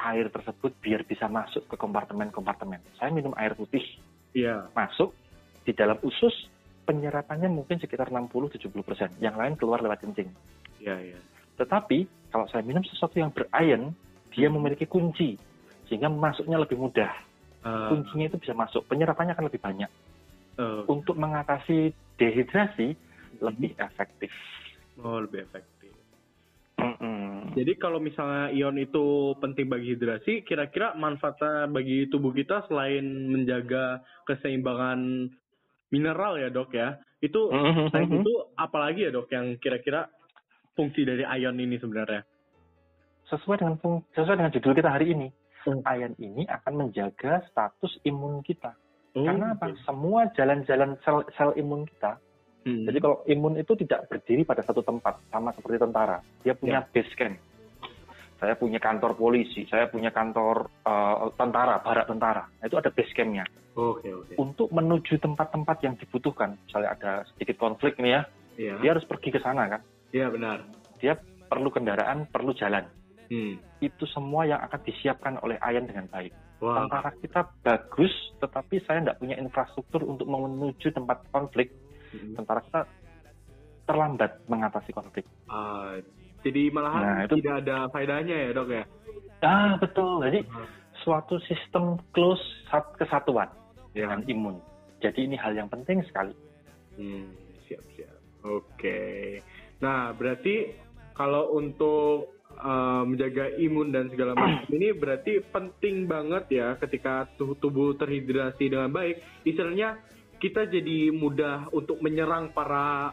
air 0.00 0.32
tersebut 0.32 0.72
biar 0.80 1.04
bisa 1.04 1.28
masuk 1.28 1.68
ke 1.68 1.76
kompartemen-kompartemen. 1.76 2.80
Saya 2.96 3.12
minum 3.12 3.36
air 3.36 3.52
putih, 3.52 3.84
Iya. 4.32 4.66
masuk 4.72 5.12
di 5.62 5.76
dalam 5.76 6.00
usus 6.00 6.32
penyerapannya 6.84 7.46
mungkin 7.46 7.78
sekitar 7.78 8.08
60-70 8.08 8.82
persen. 8.82 9.10
Yang 9.20 9.36
lain 9.36 9.54
keluar 9.54 9.78
lewat 9.78 10.00
kencing. 10.02 10.32
Iya, 10.80 10.96
iya. 11.14 11.18
Tetapi 11.54 12.08
kalau 12.32 12.48
saya 12.48 12.64
minum 12.64 12.80
sesuatu 12.82 13.20
yang 13.20 13.30
beriron, 13.30 13.92
dia 14.32 14.48
memiliki 14.48 14.86
kunci 14.86 15.36
sehingga 15.86 16.08
masuknya 16.08 16.56
lebih 16.56 16.78
mudah. 16.78 17.10
Ah, 17.60 17.92
Kuncinya 17.92 18.24
itu 18.32 18.40
bisa 18.40 18.56
masuk, 18.56 18.88
penyerapannya 18.88 19.36
akan 19.36 19.46
lebih 19.52 19.60
banyak. 19.60 19.90
eh, 20.56 20.82
Untuk 20.88 21.16
mengatasi 21.16 21.92
dehidrasi 22.16 22.96
lebih 23.40 23.72
efektif. 23.76 24.32
oh, 25.00 25.20
lebih 25.24 25.44
efektif. 25.44 25.79
Jadi 27.50 27.72
kalau 27.82 27.98
misalnya 27.98 28.54
ion 28.54 28.78
itu 28.78 29.34
penting 29.42 29.66
bagi 29.66 29.98
hidrasi, 29.98 30.46
kira-kira 30.46 30.94
manfaatnya 30.94 31.66
bagi 31.66 32.06
tubuh 32.06 32.30
kita 32.30 32.66
selain 32.70 33.02
menjaga 33.26 34.00
keseimbangan 34.26 35.30
mineral 35.90 36.38
ya 36.38 36.48
dok 36.48 36.70
ya, 36.70 36.98
itu 37.18 37.50
Mhm. 37.50 37.90
selain 37.90 38.10
itu 38.22 38.32
apalagi 38.54 39.06
ya 39.06 39.10
dok 39.10 39.26
yang 39.34 39.58
kira-kira 39.58 40.06
fungsi 40.78 41.02
dari 41.02 41.26
ion 41.26 41.58
ini 41.58 41.76
sebenarnya? 41.76 42.22
sesuai 43.30 43.62
dengan 43.62 43.78
sesuai 44.10 44.42
dengan 44.42 44.50
judul 44.50 44.74
kita 44.74 44.90
hari 44.90 45.14
ini, 45.14 45.30
Hmm. 45.62 45.86
ion 45.86 46.18
ini 46.18 46.42
akan 46.50 46.72
menjaga 46.82 47.46
status 47.46 48.02
imun 48.02 48.42
kita. 48.42 48.74
Oh, 49.14 49.22
Karena 49.22 49.54
apa? 49.54 49.70
Semua 49.86 50.26
jalan-jalan 50.34 50.98
sel, 51.06 51.22
sel 51.38 51.54
imun 51.54 51.86
kita. 51.86 52.18
Hmm. 52.60 52.84
Jadi 52.84 52.98
kalau 53.00 53.24
imun 53.24 53.56
itu 53.56 53.72
tidak 53.72 54.08
berdiri 54.12 54.44
pada 54.44 54.60
satu 54.60 54.84
tempat, 54.84 55.16
sama 55.32 55.50
seperti 55.56 55.80
tentara. 55.80 56.20
Dia 56.44 56.52
punya 56.52 56.84
base 56.84 57.14
camp. 57.16 57.36
Saya 58.40 58.56
punya 58.56 58.80
kantor 58.80 59.16
polisi, 59.16 59.68
saya 59.68 59.88
punya 59.88 60.08
kantor 60.12 60.68
eh, 60.84 61.16
tentara, 61.36 61.80
barak 61.80 62.08
tentara. 62.08 62.44
Nah, 62.48 62.64
itu 62.68 62.76
ada 62.76 62.88
base 62.92 63.12
campnya. 63.16 63.44
Oke 63.76 64.12
oke. 64.12 64.34
Untuk 64.36 64.68
menuju 64.72 65.20
tempat-tempat 65.20 65.76
yang 65.84 65.94
dibutuhkan, 65.96 66.58
misalnya 66.68 66.90
ada 66.96 67.12
sedikit 67.32 67.56
konflik 67.60 67.96
nih 68.00 68.12
ya, 68.18 68.22
Iya. 68.60 68.74
dia 68.82 68.90
harus 68.92 69.08
pergi 69.08 69.32
ke 69.32 69.40
sana 69.40 69.68
kan. 69.72 69.80
Iya 70.12 70.28
benar. 70.28 70.68
Perlu 71.50 71.66
kendaraan, 71.74 72.30
perlu 72.30 72.54
jalan. 72.54 72.86
Hmm. 73.26 73.58
Itu 73.82 74.06
semua 74.06 74.46
yang 74.46 74.62
akan 74.62 74.80
disiapkan 74.86 75.34
oleh 75.42 75.58
Ayan 75.58 75.86
dengan 75.86 76.06
baik. 76.06 76.30
Wah. 76.60 76.84
tentara 76.84 77.10
kita 77.24 77.40
bagus, 77.64 78.12
tetapi 78.36 78.84
saya 78.84 79.00
tidak 79.00 79.16
punya 79.16 79.40
infrastruktur 79.40 80.04
untuk 80.04 80.28
menuju 80.28 80.92
tempat 80.92 81.24
konflik. 81.32 81.72
Hmm. 82.10 82.34
Tentara 82.34 82.60
kita 82.60 82.80
terlambat 83.84 84.46
mengatasi 84.46 84.90
konflik. 84.90 85.26
Ah, 85.46 85.98
jadi 86.40 86.70
malahan 86.70 87.02
Nah, 87.02 87.18
itu- 87.26 87.38
tidak 87.38 87.66
ada 87.66 87.76
faedahnya 87.88 88.36
ya 88.36 88.50
dok 88.50 88.68
ya? 88.70 88.84
Ah, 89.40 89.74
betul. 89.76 90.22
Jadi 90.22 90.40
Ah. 90.46 90.66
suatu 91.02 91.40
sistem 91.42 91.98
close 92.10 92.42
sat- 92.68 92.94
kesatuan 92.94 93.50
Ya. 93.90 94.06
dengan 94.06 94.22
imun. 94.26 94.56
Jadi 95.00 95.26
ini 95.26 95.34
hal 95.34 95.56
yang 95.56 95.66
penting 95.66 96.04
sekali. 96.04 96.36
Hmm, 96.94 97.32
siap 97.64 97.80
siap. 97.96 98.14
Oke. 98.42 99.40
Nah 99.80 100.12
berarti 100.12 100.76
kalau 101.12 101.52
untuk 101.52 102.36
uh, 102.52 103.06
menjaga 103.06 103.56
imun 103.56 103.88
dan 103.88 104.10
segala 104.10 104.34
macam 104.34 104.68
ini 104.68 104.92
berarti 104.92 105.40
penting 105.48 106.04
banget 106.04 106.44
ya 106.50 106.74
ketika 106.76 107.24
tubuh 107.38 107.96
terhidrasi 107.96 108.68
dengan 108.68 108.90
baik. 108.90 109.16
Istilahnya 109.42 109.96
kita 110.40 110.64
jadi 110.64 111.12
mudah 111.12 111.68
untuk 111.70 112.00
menyerang 112.00 112.48
para 112.50 113.12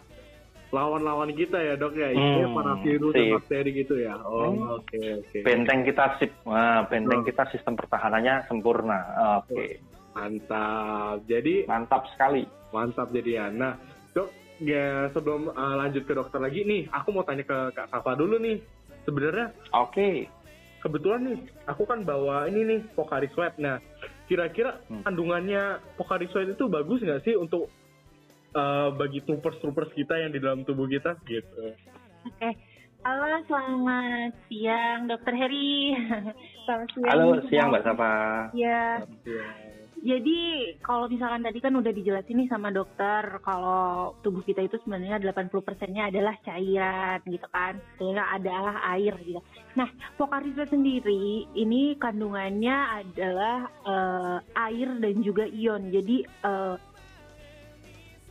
lawan-lawan 0.67 1.31
kita 1.31 1.55
ya 1.55 1.75
dok 1.75 1.95
ya, 1.95 2.11
Istilahnya 2.11 2.43
Hmm, 2.45 2.57
para 2.57 2.73
virus 2.81 3.13
dan 3.13 3.23
sip. 3.23 3.35
bakteri 3.39 3.71
gitu 3.73 3.95
ya. 3.99 4.15
Oh 4.19 4.51
Hmm. 4.51 4.75
oke 4.75 4.99
oke. 5.23 5.37
Benteng 5.43 5.79
kita 5.83 6.05
sip, 6.17 6.31
Wah, 6.43 6.83
benteng 6.83 7.21
Oh. 7.21 7.25
kita 7.25 7.43
sistem 7.47 7.75
pertahanannya 7.75 8.47
sempurna. 8.47 8.99
Oke, 9.39 9.79
Mantap. 10.11 11.23
Jadi 11.23 11.63
mantap 11.63 12.09
sekali. 12.11 12.43
Mantap 12.73 13.13
jadi 13.13 13.31
ya. 13.31 13.45
Nah, 13.47 13.77
dok, 14.11 14.27
ya 14.59 15.07
sebelum 15.13 15.47
uh, 15.47 15.75
lanjut 15.77 16.03
ke 16.03 16.11
dokter 16.11 16.41
lagi 16.41 16.65
nih, 16.65 16.89
aku 16.89 17.13
mau 17.13 17.23
tanya 17.23 17.45
ke 17.45 17.71
Kak 17.71 17.87
Safa 17.87 18.17
dulu 18.17 18.35
nih. 18.35 18.57
Sebenarnya 19.05 19.55
Oke, 19.71 20.27
kebetulan 20.81 21.21
nih, 21.23 21.39
aku 21.63 21.85
kan 21.85 22.03
bawa 22.03 22.49
ini 22.49 22.65
nih 22.65 22.79
Pocari 22.91 23.31
Sweat. 23.31 23.55
Nah, 23.55 23.79
kira-kira 24.27 24.83
Hmm. 24.91 25.03
kandungannya 25.07 25.81
Pocari 25.95 26.27
Sweat 26.29 26.53
itu 26.53 26.67
bagus 26.67 26.99
nggak 26.99 27.23
sih 27.23 27.33
untuk 27.39 27.71
uh, 28.53 28.91
bagi 28.93 29.23
troopers-troopers 29.23 29.95
kita 29.95 30.19
yang 30.19 30.31
di 30.35 30.39
dalam 30.43 30.67
tubuh 30.67 30.85
kita 30.85 31.15
gitu? 31.25 31.73
Oke. 32.27 32.51
Halo, 33.07 33.39
selamat 33.47 34.35
siang, 34.51 35.07
Dokter 35.07 35.31
Heri. 35.31 35.95
selamat 36.67 36.87
siang. 36.91 37.07
halo 37.07 37.25
siang 37.47 37.67
Mbak 37.71 37.83
Safa. 37.87 38.13
Ya, 38.51 39.05
jadi 40.07 40.39
kalau 40.79 41.11
misalkan 41.11 41.43
tadi 41.43 41.59
kan 41.59 41.75
udah 41.75 41.91
dijelasin 41.91 42.39
nih 42.39 42.47
sama 42.47 42.71
dokter 42.71 43.43
kalau 43.43 44.15
tubuh 44.23 44.39
kita 44.39 44.63
itu 44.63 44.79
sebenarnya 44.79 45.19
80%-nya 45.19 46.07
adalah 46.07 46.31
cairan 46.47 47.19
gitu 47.27 47.43
kan. 47.51 47.75
Sehingga 47.99 48.23
adalah 48.31 48.79
air 48.95 49.19
gitu. 49.19 49.43
Nah, 49.75 49.91
Pocari 50.15 50.55
Sweat 50.55 50.71
sendiri 50.71 51.51
ini 51.59 51.99
kandungannya 51.99 53.03
adalah 53.03 53.67
eh, 53.83 54.37
air 54.71 54.95
dan 54.95 55.19
juga 55.19 55.43
ion. 55.43 55.91
Jadi 55.91 56.23
eh, 56.23 56.75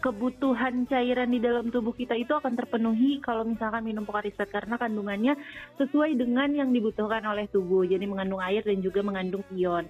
kebutuhan 0.01 0.85
cairan 0.87 1.33
di 1.33 1.41
dalam 1.41 1.73
tubuh 1.73 1.91
kita 1.91 2.15
itu 2.15 2.31
akan 2.31 2.55
terpenuhi 2.55 3.21
kalau 3.21 3.45
misalkan 3.45 3.85
minum 3.85 4.09
Pocari 4.09 4.33
Sweat 4.33 4.49
karena 4.49 4.81
kandungannya 4.81 5.37
sesuai 5.77 6.17
dengan 6.17 6.53
yang 6.57 6.73
dibutuhkan 6.73 7.21
oleh 7.29 7.49
tubuh. 7.53 7.85
Jadi 7.85 8.09
mengandung 8.09 8.41
air 8.41 8.65
dan 8.65 8.81
juga 8.81 9.05
mengandung 9.05 9.45
ion. 9.53 9.85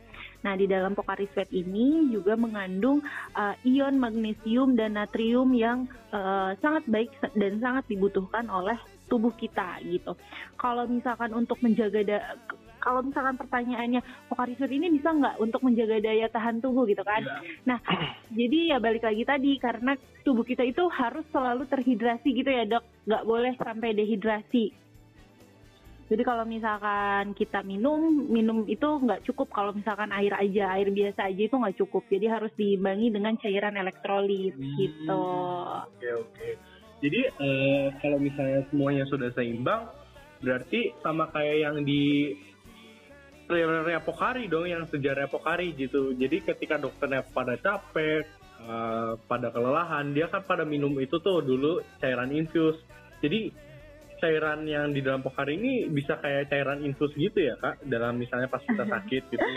Nah, 0.47 0.55
di 0.55 0.71
dalam 0.71 0.95
Pocari 0.95 1.27
Sweat 1.35 1.51
ini 1.51 2.07
juga 2.15 2.39
mengandung 2.39 3.03
uh, 3.35 3.59
ion 3.67 3.99
magnesium 3.99 4.79
dan 4.79 4.95
natrium 4.95 5.51
yang 5.51 5.91
uh, 6.15 6.55
sangat 6.63 6.87
baik 6.87 7.11
dan 7.35 7.59
sangat 7.59 7.91
dibutuhkan 7.91 8.47
oleh 8.47 8.79
tubuh 9.11 9.35
kita 9.35 9.83
gitu. 9.83 10.15
Kalau 10.55 10.87
misalkan 10.87 11.35
untuk 11.35 11.59
menjaga 11.67 12.07
da- 12.07 12.39
kalau 12.79 13.03
misalkan 13.03 13.35
pertanyaannya 13.35 13.99
Pocari 14.31 14.55
Sweat 14.55 14.71
ini 14.71 14.95
bisa 14.95 15.11
nggak 15.11 15.43
untuk 15.43 15.67
menjaga 15.67 15.99
daya 15.99 16.31
tahan 16.31 16.63
tubuh 16.63 16.87
gitu 16.87 17.03
kan? 17.03 17.27
Nah, 17.67 17.83
jadi 18.31 18.59
ya 18.71 18.79
balik 18.79 19.03
lagi 19.03 19.27
tadi 19.27 19.59
karena 19.59 19.99
tubuh 20.23 20.47
kita 20.47 20.63
itu 20.63 20.87
harus 20.95 21.27
selalu 21.35 21.67
terhidrasi 21.67 22.31
gitu 22.31 22.47
ya 22.47 22.63
dok, 22.63 22.87
nggak 23.11 23.27
boleh 23.27 23.53
sampai 23.59 23.99
dehidrasi. 23.99 24.86
Jadi 26.07 26.23
kalau 26.23 26.47
misalkan 26.47 27.35
kita 27.35 27.67
minum, 27.67 28.31
minum 28.31 28.63
itu 28.71 28.87
nggak 28.87 29.27
cukup 29.27 29.51
kalau 29.51 29.75
misalkan 29.75 30.15
air 30.15 30.31
aja, 30.39 30.79
air 30.79 30.95
biasa 30.95 31.27
aja 31.27 31.43
itu 31.51 31.57
nggak 31.59 31.79
cukup. 31.83 32.07
Jadi 32.07 32.27
harus 32.31 32.53
diimbangi 32.55 33.11
dengan 33.11 33.35
cairan 33.43 33.75
elektrolit 33.75 34.55
gitu. 34.55 35.27
Oke 35.91 36.09
oke. 36.15 36.49
Jadi 37.03 37.21
eh, 37.27 37.87
kalau 37.99 38.23
misalnya 38.23 38.63
semuanya 38.71 39.05
sudah 39.11 39.35
seimbang, 39.35 39.91
berarti 40.39 40.95
sama 41.03 41.27
kayak 41.35 41.57
yang 41.59 41.77
di 41.83 42.33
Rea 43.51 44.03
Pokari 44.03 44.47
dong, 44.47 44.71
yang 44.71 44.87
sejarah 44.87 45.27
Pokari 45.27 45.75
gitu. 45.75 46.15
Jadi 46.15 46.47
ketika 46.47 46.79
dokternya 46.79 47.27
pada 47.35 47.59
capek, 47.59 48.23
eh, 48.63 49.13
pada 49.27 49.51
kelelahan, 49.51 50.15
dia 50.15 50.31
kan 50.31 50.47
pada 50.47 50.63
minum 50.63 50.95
itu 51.03 51.19
tuh 51.19 51.43
dulu 51.43 51.83
cairan 51.99 52.31
infus. 52.31 52.79
Jadi 53.19 53.66
cairan 54.19 54.65
yang 54.65 54.91
di 54.91 55.01
dalam 55.01 55.21
Pokari 55.21 55.57
ini 55.57 55.89
bisa 55.89 56.17
kayak 56.19 56.49
cairan 56.49 56.83
infus 56.83 57.13
gitu 57.15 57.37
ya 57.37 57.55
kak, 57.61 57.85
dalam 57.87 58.17
misalnya 58.17 58.49
pas 58.49 58.63
kita 58.65 58.85
sakit 58.85 59.23
gitu. 59.31 59.47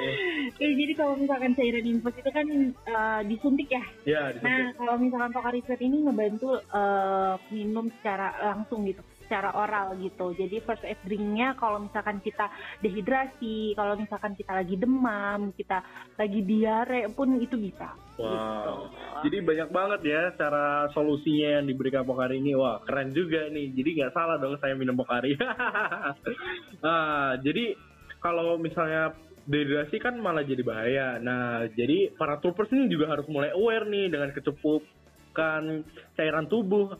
Eh, 0.59 0.75
jadi 0.75 0.93
kalau 0.97 1.15
misalkan 1.15 1.55
cairan 1.55 1.85
infus 1.87 2.15
itu 2.19 2.29
kan 2.33 2.47
eh, 2.73 3.21
disuntik 3.29 3.69
ya. 3.71 3.83
Ya, 4.03 4.21
Nah, 4.29 4.35
disuntik. 4.35 4.75
kalau 4.75 4.93
misalkan 4.99 5.31
Pocari 5.31 5.59
Sweat 5.63 5.81
ini 5.81 5.97
ngebantu 6.03 6.49
eh, 6.59 7.33
minum 7.53 7.85
secara 7.99 8.27
langsung 8.53 8.83
gitu, 8.83 8.99
secara 9.23 9.53
oral 9.53 9.93
gitu. 10.01 10.33
Jadi 10.33 10.57
first 10.65 10.81
aid 10.83 10.97
drinknya 11.05 11.53
kalau 11.55 11.85
misalkan 11.85 12.17
kita 12.19 12.49
dehidrasi, 12.81 13.77
kalau 13.77 13.93
misalkan 13.93 14.33
kita 14.33 14.51
lagi 14.57 14.75
demam, 14.75 15.53
kita 15.53 15.85
lagi 16.17 16.41
diare 16.41 17.07
pun 17.13 17.37
itu 17.37 17.55
bisa. 17.55 17.93
Wow. 18.19 18.91
Jadi 19.23 19.37
banyak 19.43 19.69
banget 19.71 20.01
ya 20.11 20.23
cara 20.35 20.91
solusinya 20.91 21.59
yang 21.59 21.65
diberikan 21.71 22.03
Pokari 22.03 22.43
ini. 22.43 22.51
Wah, 22.51 22.83
keren 22.83 23.15
juga 23.15 23.47
nih. 23.47 23.71
Jadi 23.71 23.89
nggak 23.99 24.13
salah 24.15 24.35
dong 24.35 24.59
saya 24.59 24.75
minum 24.75 24.99
Pokari. 24.99 25.39
ah, 26.83 27.39
jadi 27.39 27.79
kalau 28.19 28.59
misalnya 28.59 29.15
dehidrasi 29.47 29.97
kan 30.03 30.19
malah 30.19 30.43
jadi 30.43 30.61
bahaya. 30.61 31.07
Nah, 31.17 31.65
jadi 31.73 32.13
para 32.13 32.37
troopers 32.43 32.69
ini 32.75 32.91
juga 32.91 33.09
harus 33.09 33.25
mulai 33.31 33.55
aware 33.55 33.87
nih 33.87 34.11
dengan 34.11 34.29
kecukupan 34.35 35.87
cairan 36.19 36.45
tubuh. 36.51 36.93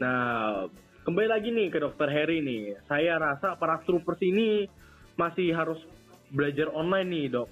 Nah, 0.00 0.64
kembali 1.04 1.28
lagi 1.28 1.52
nih 1.52 1.68
ke 1.70 1.78
dokter 1.78 2.08
Harry 2.08 2.40
nih. 2.40 2.80
Saya 2.88 3.20
rasa 3.20 3.54
para 3.60 3.78
troopers 3.84 4.18
ini 4.24 4.66
masih 5.14 5.54
harus 5.54 5.78
belajar 6.34 6.72
online 6.74 7.08
nih, 7.08 7.26
Dok, 7.30 7.48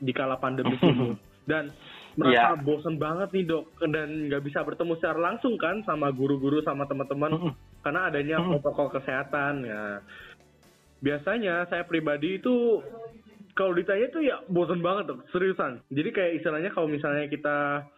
di 0.00 0.12
kala 0.14 0.40
pandemi 0.40 0.78
ini. 0.88 1.12
Dan 1.44 1.68
merasa 2.16 2.56
Iya. 2.56 2.62
bosen 2.64 2.96
banget 3.00 3.28
nih 3.32 3.44
dok 3.48 3.72
dan 3.88 4.28
nggak 4.28 4.44
bisa 4.44 4.60
bertemu 4.60 5.00
secara 5.00 5.18
langsung 5.32 5.56
kan 5.56 5.80
sama 5.88 6.12
guru-guru 6.12 6.60
sama 6.60 6.84
teman-teman 6.84 7.32
Mm-mm. 7.32 7.52
karena 7.80 8.12
adanya 8.12 8.36
Mm-mm. 8.40 8.60
protokol 8.60 8.92
kesehatan 8.92 9.64
ya 9.64 10.04
biasanya 11.00 11.66
saya 11.72 11.88
pribadi 11.88 12.36
itu 12.38 12.84
kalau 13.56 13.72
ditanya 13.72 14.06
tuh 14.12 14.22
ya 14.22 14.44
bosan 14.48 14.84
banget 14.84 15.12
tuh 15.12 15.18
seriusan 15.32 15.80
jadi 15.88 16.08
kayak 16.12 16.32
istilahnya 16.40 16.70
kalau 16.72 16.88
misalnya 16.88 17.26
kita 17.32 17.88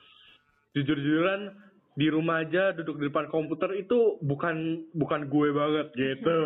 jujur-jujuran 0.75 1.55
di 1.95 2.11
rumah 2.11 2.43
aja 2.43 2.75
duduk 2.75 2.99
di 2.99 3.07
depan 3.07 3.31
komputer 3.31 3.71
itu 3.79 4.19
bukan 4.19 4.83
bukan 4.99 5.31
gue 5.31 5.49
banget 5.55 5.89
gitu. 5.95 6.41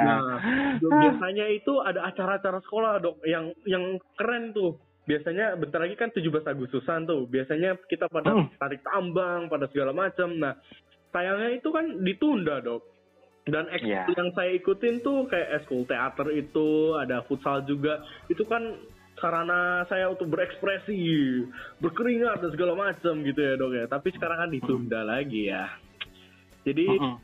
nah, 0.08 0.44
dok, 0.84 0.92
biasanya 0.92 1.48
itu 1.56 1.72
ada 1.80 2.04
acara-acara 2.12 2.60
sekolah 2.68 3.00
dok 3.00 3.24
yang 3.24 3.56
yang 3.64 3.96
keren 4.20 4.52
tuh. 4.52 4.76
Biasanya 5.08 5.56
bentar 5.56 5.80
lagi 5.80 5.96
kan 5.96 6.12
17 6.12 6.44
Agustusan 6.44 7.08
tuh. 7.08 7.24
Biasanya 7.32 7.80
kita 7.88 8.12
pada 8.12 8.36
Hmm. 8.36 8.52
tarik 8.60 8.84
tambang, 8.84 9.48
pada 9.48 9.72
segala 9.72 9.96
macam. 9.96 10.36
Nah, 10.36 10.60
sayangnya 11.16 11.56
itu 11.56 11.72
kan 11.72 12.04
ditunda 12.04 12.60
dok. 12.60 12.84
Dan 13.48 13.72
ekskul 13.72 14.12
Iya. 14.12 14.12
yang 14.12 14.30
saya 14.36 14.52
ikutin 14.60 15.00
tuh 15.00 15.24
kayak 15.32 15.64
ekskul 15.64 15.88
teater 15.88 16.28
itu, 16.36 17.00
ada 17.00 17.24
futsal 17.24 17.64
juga. 17.64 18.04
Itu 18.28 18.44
kan 18.44 18.76
sarana 19.16 19.88
saya 19.88 20.12
untuk 20.12 20.28
berekspresi, 20.28 21.00
berkeringat 21.80 22.44
dan 22.44 22.52
segala 22.52 22.76
macam 22.76 23.24
gitu 23.24 23.40
ya 23.40 23.56
dok 23.56 23.72
ya. 23.72 23.86
Tapi 23.88 24.08
sekarang 24.12 24.38
kan 24.44 24.50
ditunda 24.52 25.08
lagi 25.08 25.48
ya. 25.48 25.72
Jadi 26.68 26.86
Mm-mm. 26.92 27.16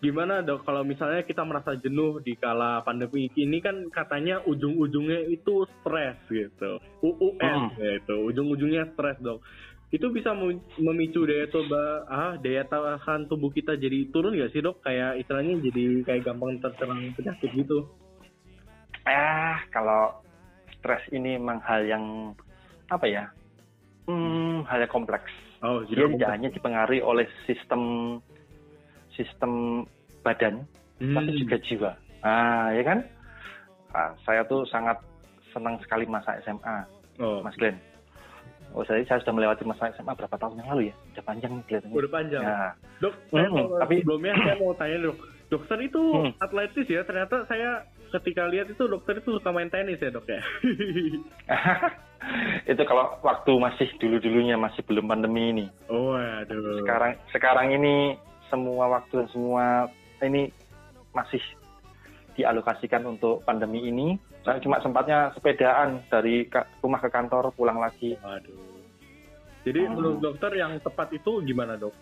Gimana 0.00 0.40
dok 0.40 0.64
kalau 0.64 0.80
misalnya 0.80 1.20
kita 1.28 1.44
merasa 1.44 1.76
jenuh 1.76 2.24
di 2.24 2.32
kala 2.32 2.80
pandemi 2.80 3.28
ini 3.36 3.60
kan 3.60 3.84
katanya 3.92 4.40
ujung-ujungnya 4.48 5.28
itu 5.28 5.68
stres 5.80 6.16
gitu. 6.32 6.80
UUS 7.04 7.36
Mm. 7.36 7.76
gitu, 7.76 8.14
ujung-ujungnya 8.32 8.96
stres 8.96 9.20
dok. 9.20 9.44
Itu 9.92 10.08
bisa 10.08 10.32
mem- 10.32 10.64
memicu 10.80 11.28
daya 11.28 11.44
coba 11.52 12.08
ah 12.08 12.32
daya 12.40 12.64
tahan 12.64 13.28
tubuh 13.28 13.52
kita 13.52 13.76
jadi 13.76 14.08
turun 14.08 14.40
gak 14.40 14.56
sih 14.56 14.64
dok? 14.64 14.80
Kayak 14.80 15.20
istilahnya 15.20 15.60
jadi 15.68 15.84
kayak 16.08 16.24
gampang 16.24 16.56
terserang 16.64 17.12
penyakit 17.12 17.50
gitu. 17.52 17.84
Ah, 19.04 19.60
kalau 19.68 20.24
stres 20.80 21.04
ini 21.12 21.36
memang 21.36 21.60
hal 21.60 21.84
yang 21.84 22.32
apa 22.88 23.04
ya? 23.04 23.24
Hmm, 24.08 24.64
hal 24.64 24.80
yang 24.80 24.92
kompleks. 24.92 25.28
Oh, 25.60 25.84
Dia 25.84 26.08
tidak 26.08 26.32
hanya 26.32 26.48
dipengaruhi 26.48 27.04
oleh 27.04 27.28
sistem 27.44 28.16
sistem 29.20 29.84
badan, 30.22 30.64
Hmm. 30.96 31.12
tapi 31.14 31.30
juga 31.36 31.56
jiwa. 31.60 31.90
Ah, 32.20 32.72
ya 32.72 32.82
kan? 32.82 32.98
Ah, 33.90 34.12
saya 34.22 34.44
tuh 34.44 34.64
sangat 34.64 34.96
senang 35.50 35.76
sekali 35.80 36.04
masa 36.04 36.40
SMA, 36.40 36.76
Oh, 37.18 37.40
Mas 37.40 37.52
Glenn. 37.54 37.76
Oh, 38.70 38.80
saya, 38.80 39.02
saya 39.02 39.18
sudah 39.18 39.34
melewati 39.34 39.60
masa 39.62 39.90
SMA 39.92 40.14
berapa 40.14 40.30
tahun 40.32 40.56
yang 40.56 40.68
lalu 40.70 40.82
ya? 40.88 40.94
Udah 41.12 41.24
panjang 41.26 41.52
nih 41.52 41.64
kelihatannya. 41.66 41.96
udah 41.96 42.10
panjang. 42.10 42.42
Ya. 42.42 42.68
Dok, 42.98 43.14
saya 43.28 43.46
Hmm, 43.46 43.66
tapi- 43.76 44.00
sebelumnya 44.00 44.32
saya 44.38 44.56
mau 44.56 44.72
tanya 44.72 44.96
dok. 45.02 45.18
Dokter 45.50 45.78
itu 45.82 46.02
Hmm. 46.14 46.32
atletis 46.38 46.86
ya? 46.86 47.02
Ternyata 47.02 47.42
saya 47.44 47.82
ketika 48.10 48.46
lihat 48.46 48.70
itu 48.70 48.86
dokter 48.86 49.18
itu 49.18 49.34
suka 49.34 49.50
main 49.50 49.66
tenis 49.66 49.98
ya 49.98 50.08
dok 50.08 50.22
ya? 50.24 50.38
itu 52.68 52.82
kalau 52.84 53.18
waktu 53.20 53.52
masih 53.58 53.88
dulu-dulunya 53.96 54.54
masih 54.54 54.84
belum 54.84 55.08
pandemi 55.08 55.50
ini. 55.50 55.66
oh 55.88 56.14
aduh. 56.14 56.78
Sekarang 56.80 57.12
sekarang 57.30 57.66
ini 57.72 58.14
semua 58.50 58.84
waktu 58.90 59.24
dan 59.24 59.28
semua 59.32 59.64
ini 60.20 60.50
masih 61.14 61.40
dialokasikan 62.36 63.02
untuk 63.06 63.42
pandemi 63.46 63.86
ini. 63.88 64.18
Saya 64.44 64.60
cuma 64.60 64.80
sempatnya 64.80 65.32
sepedaan 65.36 66.00
dari 66.08 66.48
rumah 66.80 67.00
ke 67.00 67.08
kantor 67.12 67.52
pulang 67.54 67.80
lagi. 67.80 68.16
Waduh. 68.20 68.80
Jadi 69.60 69.80
Hmm. 69.84 69.92
menurut 69.96 70.18
dokter 70.24 70.56
yang 70.56 70.80
tepat 70.80 71.12
itu 71.12 71.44
gimana 71.44 71.76
dok? 71.76 71.92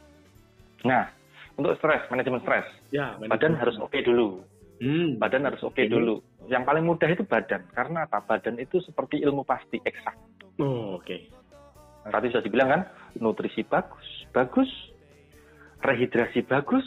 Nah, 0.87 1.11
untuk 1.59 1.75
stres, 1.83 2.07
manajemen 2.07 2.39
stres, 2.47 2.67
Ya, 2.95 3.19
badan 3.19 3.59
harus 3.59 3.75
oke 3.83 3.99
dulu. 4.07 4.47
Hmm. 4.79 5.19
Badan 5.19 5.43
harus 5.43 5.59
oke 5.67 5.83
dulu. 5.91 6.23
Yang 6.47 6.63
paling 6.71 6.85
mudah 6.87 7.11
itu 7.11 7.27
badan. 7.27 7.67
Karena 7.75 8.07
apa? 8.07 8.23
Badan 8.23 8.63
itu 8.63 8.79
seperti 8.87 9.19
ilmu 9.27 9.43
pasti 9.43 9.83
eksak. 9.83 10.15
Oh, 10.63 11.03
oke. 11.03 11.19
Tadi 12.09 12.27
sudah 12.31 12.45
dibilang 12.47 12.69
kan, 12.71 12.83
nutrisi 13.19 13.67
bagus, 13.67 14.07
bagus, 14.31 14.71
rehidrasi 15.83 16.43
bagus, 16.45 16.85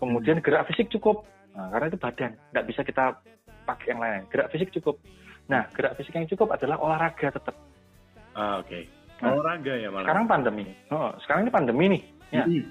kemudian 0.00 0.40
gerak 0.40 0.68
fisik 0.72 0.88
cukup. 0.92 1.24
Nah, 1.52 1.68
karena 1.68 1.92
itu 1.92 1.98
badan, 2.00 2.32
nggak 2.52 2.66
bisa 2.66 2.80
kita 2.80 3.04
pakai 3.68 3.86
yang 3.92 4.00
lain. 4.00 4.22
Gerak 4.32 4.48
fisik 4.50 4.72
cukup. 4.72 4.96
Nah, 5.48 5.68
gerak 5.76 5.94
fisik 6.00 6.16
yang 6.16 6.28
cukup 6.30 6.56
adalah 6.56 6.80
olahraga 6.80 7.28
tetap. 7.28 7.56
Ah, 8.32 8.64
oke. 8.64 8.88
Nah, 9.20 9.38
Olahraga 9.38 9.74
ya 9.78 9.88
malah. 9.92 10.06
Sekarang 10.08 10.24
pandemi. 10.26 10.64
Oh, 10.90 11.10
sekarang 11.22 11.40
ini 11.46 11.52
pandemi 11.52 11.84
nih. 11.92 12.02
Ya, 12.32 12.44
Hmm. 12.48 12.64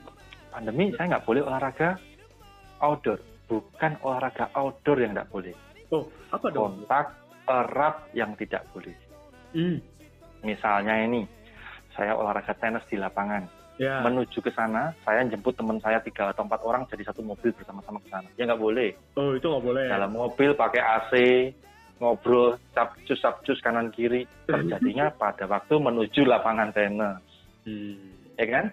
pandemi 0.50 0.86
saya 0.98 1.06
nggak 1.16 1.26
boleh 1.30 1.42
olahraga 1.46 1.90
outdoor. 2.82 3.22
Bukan 3.46 3.92
olahraga 4.02 4.50
outdoor 4.58 4.98
yang 5.00 5.14
nggak 5.14 5.30
boleh. 5.30 5.54
Oh, 5.94 6.10
apa 6.34 6.50
dok? 6.50 6.82
Kontak 6.82 7.08
erat 7.46 7.96
yang 8.18 8.34
tidak 8.36 8.66
boleh. 8.74 8.96
Hmm. 9.54 9.78
Misalnya 10.42 11.06
ini, 11.06 11.22
saya 11.94 12.18
olahraga 12.18 12.56
tenis 12.58 12.84
di 12.90 12.98
lapangan. 12.98 13.46
Ya. 13.82 14.06
menuju 14.06 14.46
ke 14.46 14.54
sana, 14.54 14.94
saya 15.02 15.26
jemput 15.26 15.58
teman 15.58 15.82
saya 15.82 15.98
tiga 15.98 16.30
atau 16.30 16.46
empat 16.46 16.62
orang 16.62 16.86
jadi 16.86 17.02
satu 17.10 17.26
mobil 17.26 17.50
bersama-sama 17.50 17.98
ke 18.06 18.14
sana. 18.14 18.30
Ya 18.38 18.46
nggak 18.46 18.62
boleh. 18.62 18.94
Oh, 19.18 19.34
itu 19.34 19.42
nggak 19.42 19.66
boleh. 19.66 19.86
Dalam 19.90 20.14
mobil 20.14 20.54
pakai 20.54 20.82
AC, 20.86 21.14
ngobrol 21.98 22.62
capcus 22.78 23.18
capcus 23.18 23.58
kanan 23.60 23.90
kiri. 23.90 24.30
Terjadinya 24.46 25.10
pada 25.18 25.50
waktu 25.50 25.82
menuju 25.82 26.22
lapangan 26.24 26.70
tenis, 26.70 27.26
Hmm. 27.66 28.14
ya 28.38 28.46
kan? 28.46 28.66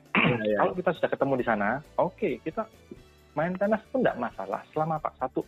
Ya, 0.45 0.45
ya. 0.45 0.57
Kalau 0.61 0.73
kita 0.77 0.91
sudah 0.93 1.09
ketemu 1.09 1.33
di 1.41 1.45
sana, 1.49 1.69
oke 1.97 2.29
kita 2.45 2.69
main 3.33 3.57
tenis 3.57 3.81
pun 3.89 4.05
nggak 4.05 4.21
masalah. 4.21 4.61
Selama 4.73 5.01
pak 5.01 5.17
satu 5.17 5.41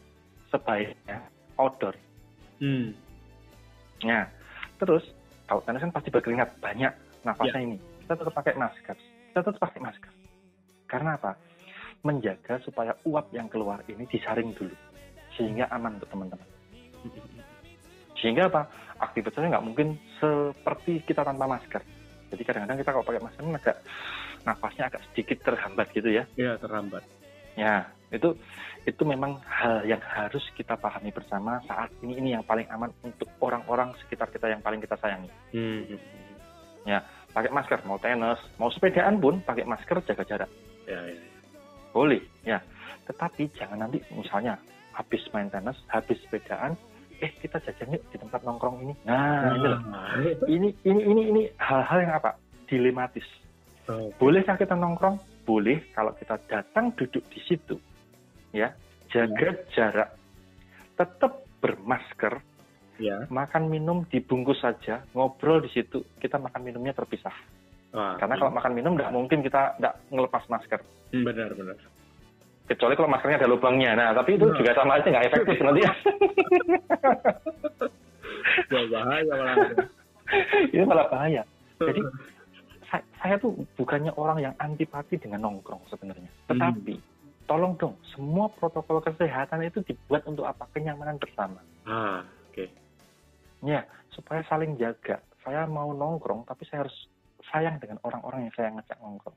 sebaiknya 0.49 1.21
outdoor. 1.57 1.93
Hmm. 2.61 2.97
Ya, 4.01 4.25
terus 4.77 5.05
kalau 5.45 5.61
tenis 5.61 5.85
kan 5.85 5.93
pasti 5.93 6.09
berkeringat 6.09 6.49
banyak 6.61 6.93
nafasnya 7.21 7.61
ini. 7.61 7.77
Kita 8.05 8.17
tetap 8.17 8.33
pakai 8.33 8.57
masker. 8.57 8.97
Kita 9.31 9.47
tetap 9.47 9.63
pakai 9.63 9.79
masker. 9.79 10.13
Karena 10.91 11.15
apa? 11.15 11.39
Menjaga 12.03 12.59
supaya 12.67 12.99
uap 13.07 13.31
yang 13.31 13.47
keluar 13.47 13.79
ini 13.87 14.03
disaring 14.11 14.51
dulu. 14.59 14.75
Sehingga 15.39 15.71
aman 15.71 16.03
untuk 16.03 16.11
teman-teman. 16.11 16.49
Sehingga 18.19 18.51
apa? 18.51 18.67
Aktivitasnya 18.99 19.55
nggak 19.55 19.67
mungkin 19.71 19.95
seperti 20.19 21.07
kita 21.07 21.23
tanpa 21.23 21.47
masker. 21.47 21.79
Jadi 22.35 22.43
kadang-kadang 22.43 22.79
kita 22.83 22.91
kalau 22.91 23.07
pakai 23.07 23.23
masker 23.23 23.43
agak 23.47 23.77
nafasnya 24.43 24.85
agak 24.91 25.03
sedikit 25.11 25.39
terhambat 25.47 25.87
gitu 25.95 26.11
ya. 26.11 26.27
Ya, 26.35 26.59
terlambat. 26.59 27.07
Ya, 27.55 27.87
itu 28.11 28.35
itu 28.89 29.03
memang 29.07 29.39
hal 29.47 29.87
yang 29.87 30.03
harus 30.03 30.43
kita 30.59 30.75
pahami 30.75 31.15
bersama 31.15 31.63
saat 31.71 31.95
ini 32.03 32.19
ini 32.19 32.29
yang 32.35 32.43
paling 32.43 32.67
aman 32.73 32.91
untuk 33.07 33.31
orang-orang 33.39 33.95
sekitar 34.03 34.27
kita 34.35 34.51
yang 34.51 34.59
paling 34.65 34.83
kita 34.83 34.99
sayangi. 34.99 35.31
Hmm. 35.55 35.87
Pakai 37.31 37.51
masker, 37.55 37.81
mau 37.87 37.99
tenis, 38.03 38.41
mau 38.59 38.71
sepedaan 38.75 39.23
pun 39.23 39.39
pakai 39.47 39.63
masker, 39.63 40.03
jaga 40.03 40.25
jarak. 40.27 40.51
Ya, 40.91 40.99
ya. 41.07 41.23
Boleh, 41.95 42.23
ya. 42.43 42.59
Tetapi 43.07 43.55
jangan 43.55 43.87
nanti 43.87 44.03
misalnya 44.11 44.59
habis 44.95 45.23
main 45.31 45.47
tenis, 45.47 45.79
habis 45.87 46.19
sepedaan, 46.27 46.75
eh 47.23 47.31
kita 47.39 47.63
jajan 47.63 47.95
yuk 47.95 48.03
di 48.11 48.17
tempat 48.19 48.43
nongkrong 48.43 48.83
ini. 48.83 48.95
Nah, 49.07 49.55
ini 49.55 49.67
loh. 49.67 49.81
Ini 50.47 50.69
ini 50.83 51.01
ini 51.07 51.23
ini 51.31 51.43
hal-hal 51.61 51.99
yang 52.03 52.15
apa? 52.19 52.35
Dilematis. 52.67 53.27
Oh, 53.87 54.11
Bolehkah 54.19 54.59
kita 54.59 54.75
nongkrong? 54.75 55.19
Boleh 55.47 55.83
kalau 55.95 56.15
kita 56.19 56.39
datang 56.51 56.95
duduk 56.99 57.23
di 57.31 57.41
situ. 57.47 57.79
Ya, 58.51 58.75
jaga 59.15 59.55
jarak. 59.71 60.11
Tetap 60.99 61.47
bermasker, 61.63 62.43
ya. 63.01 63.25
makan 63.27 63.67
minum 63.67 64.05
dibungkus 64.07 64.61
saja, 64.61 65.01
ngobrol 65.11 65.59
di 65.59 65.73
situ, 65.73 66.05
kita 66.21 66.37
makan 66.37 66.61
minumnya 66.63 66.93
terpisah. 66.93 67.33
Wah, 67.91 68.15
Karena 68.15 68.39
kalau 68.39 68.53
makan 68.53 68.73
minum 68.73 68.95
nggak 68.95 69.11
mungkin 69.11 69.41
kita 69.41 69.75
nggak 69.81 69.95
ngelepas 70.09 70.45
masker. 70.47 70.79
Hmm, 71.11 71.27
benar, 71.27 71.51
benar. 71.57 71.75
Kecuali 72.71 72.95
kalau 72.95 73.11
maskernya 73.11 73.43
ada 73.43 73.51
lubangnya. 73.51 73.99
Nah, 73.99 74.15
tapi 74.15 74.39
itu 74.39 74.47
Nah. 74.47 74.55
juga 74.55 74.71
sama 74.79 74.95
aja 74.95 75.11
nggak 75.11 75.27
efektif 75.27 75.59
nanti. 75.67 75.83
Ya, 78.71 78.83
bahaya 78.87 79.33
malah. 79.35 79.57
itu 80.75 80.85
malah 80.87 81.07
bahaya. 81.11 81.43
Jadi 81.83 82.01
saya, 82.91 83.03
saya 83.19 83.35
tuh 83.37 83.59
bukannya 83.75 84.15
orang 84.15 84.39
yang 84.41 84.55
antipati 84.57 85.19
dengan 85.19 85.43
nongkrong 85.43 85.83
sebenarnya. 85.91 86.31
Tetapi 86.47 86.95
tolong 87.47 87.75
dong, 87.75 87.99
semua 88.15 88.47
protokol 88.49 89.03
kesehatan 89.03 89.67
itu 89.67 89.83
dibuat 89.83 90.23
untuk 90.25 90.47
apa? 90.47 90.63
Kenyamanan 90.71 91.19
bersama. 91.19 91.59
ah. 91.85 92.23
Ya, 93.61 93.85
supaya 94.17 94.41
saling 94.49 94.77
jaga. 94.81 95.21
Saya 95.45 95.65
mau 95.69 95.93
nongkrong, 95.93 96.49
tapi 96.49 96.65
saya 96.69 96.85
harus 96.85 96.97
sayang 97.53 97.81
dengan 97.81 98.01
orang-orang 98.05 98.49
yang 98.49 98.55
saya 98.57 98.69
ngajak 98.73 98.99
nongkrong. 99.01 99.37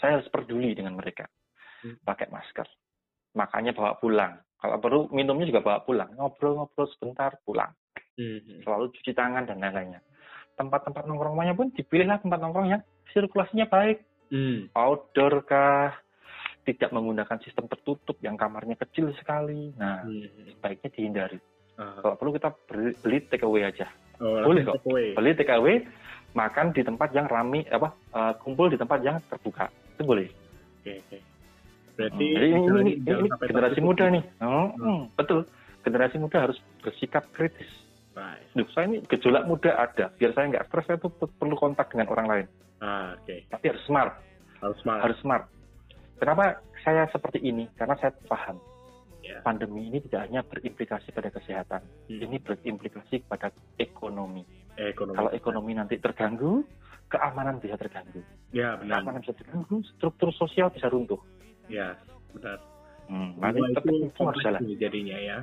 Saya 0.00 0.20
harus 0.20 0.28
peduli 0.32 0.72
dengan 0.72 0.96
mereka. 0.96 1.28
Hmm. 1.84 2.00
Pakai 2.00 2.32
masker. 2.32 2.64
Makanya 3.36 3.76
bawa 3.76 4.00
pulang. 4.00 4.40
Kalau 4.56 4.80
perlu 4.80 5.00
minumnya 5.12 5.44
juga 5.44 5.60
bawa 5.60 5.84
pulang. 5.84 6.16
Ngobrol-ngobrol 6.16 6.88
sebentar, 6.96 7.36
pulang. 7.44 7.72
Hmm. 8.16 8.64
Selalu 8.64 8.92
cuci 8.96 9.12
tangan 9.12 9.44
dan 9.44 9.60
lain-lainnya. 9.60 10.00
Tempat-tempat 10.56 11.04
nongkrongnya 11.04 11.52
pun 11.52 11.68
dipilihlah 11.74 12.22
tempat 12.22 12.38
nongkrong 12.40 12.72
yang 12.72 12.82
sirkulasinya 13.12 13.68
baik. 13.68 14.00
Hmm. 14.32 14.72
Outdoor 14.72 15.44
kah, 15.44 15.92
tidak 16.64 16.90
menggunakan 16.96 17.38
sistem 17.44 17.68
tertutup 17.68 18.16
yang 18.24 18.40
kamarnya 18.40 18.80
kecil 18.80 19.12
sekali. 19.20 19.76
Nah, 19.76 20.00
Hmm. 20.00 20.24
sebaiknya 20.56 20.88
dihindari. 20.96 21.38
Kalau 21.74 22.14
perlu 22.14 22.32
kita 22.32 22.54
beli, 22.70 22.94
beli 23.02 23.18
take 23.26 23.42
away 23.42 23.66
aja. 23.66 23.90
Oh, 24.22 24.46
Boleh 24.46 24.62
kok. 24.62 24.78
take 24.78 24.86
away. 24.86 25.06
Beli 25.18 25.30
take 25.34 25.50
away, 25.50 25.76
makan 26.32 26.70
di 26.70 26.86
tempat 26.86 27.10
yang 27.10 27.26
rame 27.26 27.66
apa 27.66 27.90
eh, 28.14 28.32
kumpul 28.38 28.70
di 28.70 28.78
tempat 28.78 29.02
yang 29.02 29.18
terbuka. 29.26 29.66
Itu 29.98 30.02
boleh. 30.06 30.26
Oke, 30.80 30.92
oke. 31.02 31.18
Berarti 31.94 32.24
Hmm, 32.26 32.34
Jadi 32.34 32.46
ini, 32.50 32.60
ini, 32.66 32.92
ini, 33.06 33.28
generasi 33.38 33.80
muda 33.82 34.04
nih. 34.10 34.24
Oh, 34.42 34.66
hmm, 34.74 35.00
betul. 35.14 35.46
Generasi 35.86 36.16
muda 36.18 36.42
harus 36.42 36.58
bersikap 36.82 37.22
kritis. 37.30 37.70
Right. 38.14 38.46
Duh, 38.54 38.66
saya 38.70 38.90
ini 38.90 39.02
gejolak 39.06 39.46
muda 39.46 39.74
ada. 39.74 40.10
Biar 40.14 40.30
saya 40.34 40.46
nggak 40.50 40.66
stres, 40.70 40.86
saya 40.86 40.98
tuh 40.98 41.10
perlu 41.10 41.54
kontak 41.54 41.90
dengan 41.90 42.10
orang 42.10 42.26
lain. 42.26 42.46
Ah, 42.78 43.14
oke. 43.14 43.46
Tapi 43.50 43.64
harus 43.70 43.82
smart. 43.86 44.14
Harus 44.58 44.78
smart. 44.82 45.00
Harus 45.02 45.18
smart. 45.22 45.44
Kenapa 46.18 46.62
saya 46.82 47.06
seperti 47.10 47.42
ini? 47.42 47.66
Karena 47.74 47.94
saya 47.98 48.14
paham. 48.26 48.58
Ya. 49.24 49.40
Pandemi 49.40 49.88
ini 49.88 50.04
tidak 50.04 50.28
hanya 50.28 50.44
berimplikasi 50.44 51.08
pada 51.16 51.32
kesehatan. 51.32 51.80
Hmm. 52.12 52.20
Ini 52.20 52.44
berimplikasi 52.44 53.24
pada 53.24 53.48
ekonomi. 53.80 54.44
Ekonomi. 54.76 55.16
Kalau 55.16 55.32
ekonomi 55.32 55.72
nanti 55.72 55.96
terganggu, 55.96 56.60
keamanan 57.08 57.56
bisa 57.56 57.80
terganggu. 57.80 58.20
Ya, 58.52 58.76
benar. 58.76 59.00
Keamanan 59.00 59.24
bisa 59.24 59.32
terganggu, 59.32 59.80
struktur 59.96 60.28
sosial 60.36 60.68
bisa 60.76 60.92
runtuh. 60.92 61.16
Ya, 61.72 61.96
benar. 62.36 62.60
Hmm, 63.08 63.32
nanti 63.40 63.64
tetap 63.64 63.84
itu 63.84 63.92
harus 63.96 64.12
kompleks 64.16 64.44
jalan. 64.44 64.60
jadinya 64.76 65.16
ya. 65.16 65.38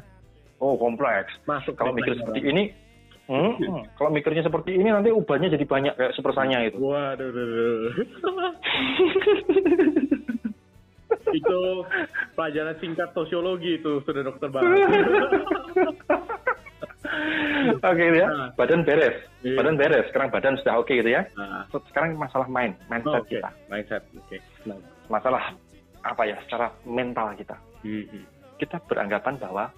Oh, 0.61 0.77
kompleks. 0.77 1.33
Masuk 1.49 1.73
Kalau 1.73 1.97
mikir 1.97 2.13
pelajaran. 2.13 2.21
seperti 2.21 2.41
ini, 2.53 2.63
hmm, 3.25 3.53
hmm, 3.57 3.81
kalau 3.97 4.13
mikirnya 4.13 4.45
seperti 4.45 4.77
ini 4.77 4.93
nanti 4.93 5.09
ubahnya 5.09 5.49
jadi 5.49 5.65
banyak 5.65 5.93
kayak 5.97 6.13
super 6.13 6.37
Sanya 6.37 6.69
itu. 6.69 6.77
Waduh, 6.77 7.29
duh, 7.33 7.45
duh. 7.49 7.97
itu 11.31 11.61
pelajaran 12.41 12.73
singkat 12.81 13.13
sosiologi 13.13 13.77
itu 13.77 14.01
sudah 14.01 14.25
dokter 14.25 14.49
bahas. 14.49 14.65
Oke 17.81 18.05
ya, 18.17 18.25
Nah. 18.25 18.49
badan 18.57 18.81
beres, 18.81 19.13
Iya. 19.45 19.53
badan 19.53 19.77
beres. 19.77 20.05
Sekarang 20.09 20.29
badan 20.33 20.57
sudah 20.57 20.81
oke 20.81 20.89
gitu 20.89 21.05
ya. 21.05 21.21
Nah, 21.37 21.69
Sekarang 21.69 22.17
masalah 22.17 22.49
main, 22.49 22.73
mindset 22.89 23.21
oke, 23.21 23.29
kita, 23.29 23.49
mindset. 23.69 24.01
Oke. 24.17 24.37
Nah. 24.65 24.77
masalah 25.05 25.53
apa 26.01 26.23
ya, 26.25 26.39
secara 26.47 26.71
mental 26.81 27.35
kita. 27.37 27.53
Mhm. 27.83 28.25
Kita 28.57 28.81
beranggapan 28.87 29.37
bahwa 29.37 29.69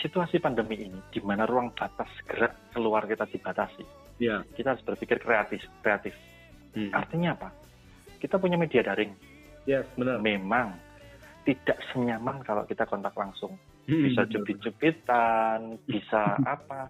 situasi 0.00 0.42
pandemi 0.42 0.80
ini, 0.82 0.98
di 1.12 1.20
mana 1.22 1.46
ruang 1.46 1.70
batas 1.76 2.08
gerak 2.26 2.56
keluar 2.72 3.06
kita 3.06 3.28
dibatasi, 3.28 3.84
Ya. 4.18 4.42
kita 4.56 4.74
harus 4.74 4.82
berpikir 4.82 5.22
kreatif, 5.22 5.62
kreatif. 5.84 6.16
Mhm. 6.74 6.90
Artinya 6.90 7.36
apa? 7.36 7.48
Kita 8.18 8.40
punya 8.40 8.56
media 8.56 8.82
daring, 8.82 9.12
Yes, 9.62 9.86
benar. 9.94 10.18
memang 10.18 10.74
tidak 11.42 11.78
senyaman 11.90 12.40
kalau 12.42 12.62
kita 12.64 12.84
kontak 12.84 13.12
langsung. 13.12 13.58
Hmm, 13.84 14.02
Bisa 14.06 14.22
cubit-cubitan, 14.26 15.74
bisa 15.90 16.38
apa. 16.40 16.86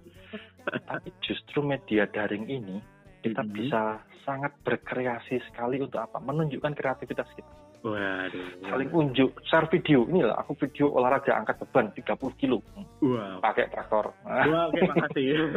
Tapi 0.62 1.08
justru 1.20 1.60
media 1.60 2.04
daring 2.04 2.46
ini 2.46 2.76
kita 3.20 3.40
Mhm. 3.40 3.52
bisa 3.52 3.82
sangat 4.22 4.52
berkreasi 4.62 5.40
sekali 5.46 5.78
untuk 5.78 5.98
apa? 5.98 6.18
Menunjukkan 6.18 6.72
kreativitas 6.72 7.26
kita. 7.32 7.48
Waduh. 7.82 8.46
Saling 8.62 8.90
unjuk, 8.94 9.34
share 9.42 9.66
video. 9.66 10.06
Inilah 10.06 10.38
aku 10.38 10.54
video 10.54 10.94
olahraga 10.94 11.34
angkat 11.34 11.58
beban 11.58 11.90
30 11.90 12.30
kilo 12.38 12.62
Wow. 13.02 13.42
pakai 13.42 13.66
traktor. 13.66 14.14
Wah, 14.22 14.70
oke, 14.70 14.78
makasih. 14.94 15.50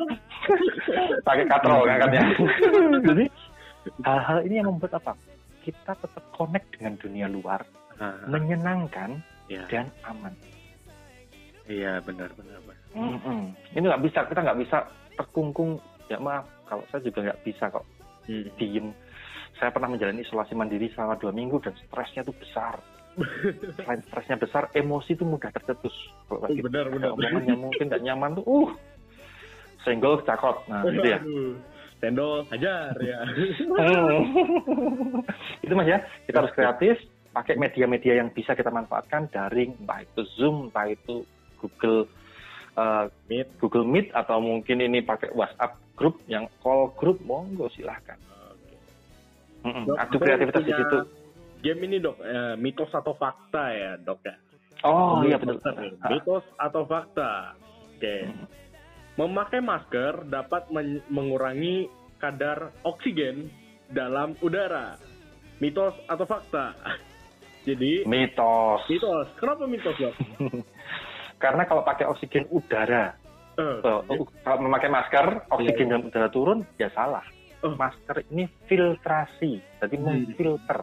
pakai 1.28 1.44
katrol 1.44 1.84
ngangkatnya. 1.84 2.22
Jadi 3.04 3.24
hal-hal 4.00 4.38
ini 4.44 4.54
yang 4.56 4.68
membuat 4.70 4.96
apa? 4.96 5.12
Kita 5.60 5.92
tetap 5.92 6.24
connect 6.32 6.72
dengan 6.72 6.96
dunia 6.96 7.26
luar, 7.28 7.60
Menyenangkan 8.26 9.10
ya. 9.50 9.66
dan 9.66 9.86
aman. 10.06 10.34
Iya, 11.68 12.00
benar, 12.00 12.32
benar, 12.32 12.58
benar. 12.64 12.78
Mm-mm. 12.96 13.52
Ini 13.76 13.84
nggak 13.84 14.02
bisa, 14.02 14.24
kita 14.24 14.40
nggak 14.40 14.60
bisa 14.64 14.76
terkungkung. 15.14 15.76
Ya 16.08 16.16
maaf, 16.16 16.48
kalau 16.64 16.80
saya 16.88 17.04
juga 17.04 17.28
nggak 17.28 17.42
bisa 17.44 17.68
kok 17.68 17.84
Hmm. 18.24 18.44
diem. 18.60 18.92
Saya 19.56 19.72
pernah 19.72 19.88
menjalani 19.88 20.20
isolasi 20.20 20.52
mandiri 20.52 20.92
selama 20.92 21.16
dua 21.16 21.32
minggu 21.32 21.64
dan 21.64 21.72
stresnya 21.80 22.22
tuh 22.22 22.36
besar. 22.36 22.76
Selain 23.76 24.00
stresnya 24.04 24.36
besar, 24.36 24.68
emosi 24.72 25.16
tuh 25.16 25.24
mudah 25.24 25.48
tercetus. 25.50 25.96
Kalau 26.28 26.44
lagi 26.44 26.60
Benar, 26.60 26.92
benar. 26.92 27.16
omongannya 27.16 27.56
mungkin 27.56 27.88
nggak 27.88 28.04
nyaman 28.04 28.36
tuh, 28.36 28.44
uh, 28.46 28.70
senggol 29.82 30.20
cakot. 30.22 30.60
Nah, 30.68 30.84
gitu 30.86 31.08
ya. 31.08 31.18
Aduh. 31.18 31.56
Cendol 31.98 32.46
hajar 32.54 32.94
ya. 33.02 33.18
itu 35.66 35.72
mas 35.74 35.88
ya, 35.90 35.98
kita 36.30 36.36
harus 36.46 36.54
kreatif, 36.54 36.94
pakai 37.38 37.54
media-media 37.54 38.18
yang 38.18 38.34
bisa 38.34 38.58
kita 38.58 38.66
manfaatkan, 38.74 39.30
daring, 39.30 39.78
entah 39.78 40.02
itu 40.02 40.26
Zoom, 40.34 40.74
entah 40.74 40.90
itu 40.90 41.22
Google 41.62 42.10
uh, 42.74 43.06
Meet. 43.30 43.62
Google 43.62 43.86
Meet 43.86 44.10
atau 44.10 44.42
mungkin 44.42 44.82
ini 44.82 45.06
pakai 45.06 45.30
WhatsApp 45.30 45.78
grup 45.94 46.18
yang 46.26 46.50
call 46.58 46.90
grup, 46.98 47.22
monggo 47.22 47.70
silahkan. 47.70 48.18
Dok, 49.62 49.94
Adu 49.94 49.94
aku 49.94 50.14
kreativitas 50.18 50.62
di 50.66 50.74
situ. 50.74 50.98
Game 51.58 51.82
ini 51.90 51.98
dok, 51.98 52.22
eh, 52.22 52.54
mitos 52.54 52.90
atau 52.94 53.18
fakta 53.18 53.74
ya 53.74 53.92
dok 53.98 54.22
ya. 54.22 54.34
Oh 54.86 55.26
iya 55.26 55.34
Menurut 55.42 55.42
betul. 55.42 55.54
dokter 55.58 55.74
nih, 55.74 55.92
Ah, 55.98 56.08
Mitos 56.14 56.44
atau 56.54 56.82
fakta? 56.86 57.30
Oke. 57.98 58.16
Hmm. 58.30 58.46
Memakai 59.18 59.58
masker 59.58 60.14
dapat 60.30 60.70
men- 60.70 61.02
mengurangi 61.10 61.90
kadar 62.22 62.70
oksigen 62.86 63.50
dalam 63.90 64.38
udara. 64.38 64.94
Mitos 65.58 65.98
atau 66.06 66.22
fakta? 66.22 66.78
Jadi 67.68 68.08
Mitos. 68.08 68.80
mitos. 68.88 69.28
Kenapa 69.36 69.68
mitos 69.68 69.92
dok? 70.00 70.14
Karena 71.42 71.62
kalau 71.68 71.84
pakai 71.84 72.08
oksigen 72.08 72.48
udara, 72.48 73.12
Eh, 73.58 73.82
eh, 73.82 73.98
uh, 74.14 74.22
kalau 74.46 74.62
memakai 74.62 74.86
masker, 74.86 75.50
oksigen 75.50 75.90
dalam 75.90 76.06
udara 76.06 76.30
turun, 76.30 76.62
ya 76.78 76.86
salah. 76.94 77.26
Oh. 77.58 77.74
Masker 77.74 78.22
ini 78.30 78.46
filtrasi, 78.70 79.58
jadi 79.82 79.98
Hmm. 79.98 80.30
memfilter. 80.30 80.78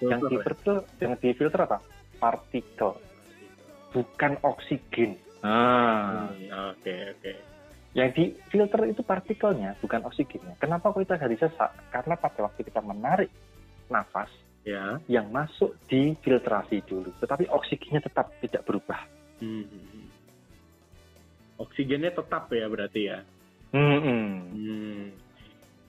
Yang 0.00 0.20
dokter, 0.24 0.52
difilter, 0.56 0.76
yang 0.96 1.12
difilter 1.20 1.60
apa? 1.68 1.78
Partikel, 2.16 2.96
bukan 3.92 4.32
oksigen. 4.40 5.20
Nah, 5.44 6.32
Hmm, 6.32 6.72
Oke 6.72 7.12
oke. 7.12 7.32
yang 7.92 8.08
difilter 8.12 8.80
itu 8.88 9.04
partikelnya, 9.04 9.76
bukan 9.80 10.00
oksigennya. 10.08 10.56
Kenapa 10.56 10.96
kok 10.96 11.04
kita 11.04 11.20
nggak 11.20 11.36
sesak? 11.36 11.68
Karena 11.92 12.16
pada 12.16 12.48
waktu 12.48 12.64
kita 12.64 12.80
menarik 12.80 13.28
nafas, 13.88 14.32
Ya. 14.66 14.98
yang 15.06 15.30
masuk 15.30 15.78
difiltrasi 15.86 16.82
dulu, 16.90 17.14
tetapi 17.22 17.46
oksigennya 17.46 18.02
tetap 18.02 18.34
tidak 18.42 18.66
berubah. 18.66 18.98
Hmm. 19.38 19.62
Oksigennya 21.56 22.10
tetap 22.10 22.50
ya 22.50 22.66
berarti 22.66 23.00
ya. 23.06 23.22
Hmm. 23.70 23.98
Hmm. 24.50 25.04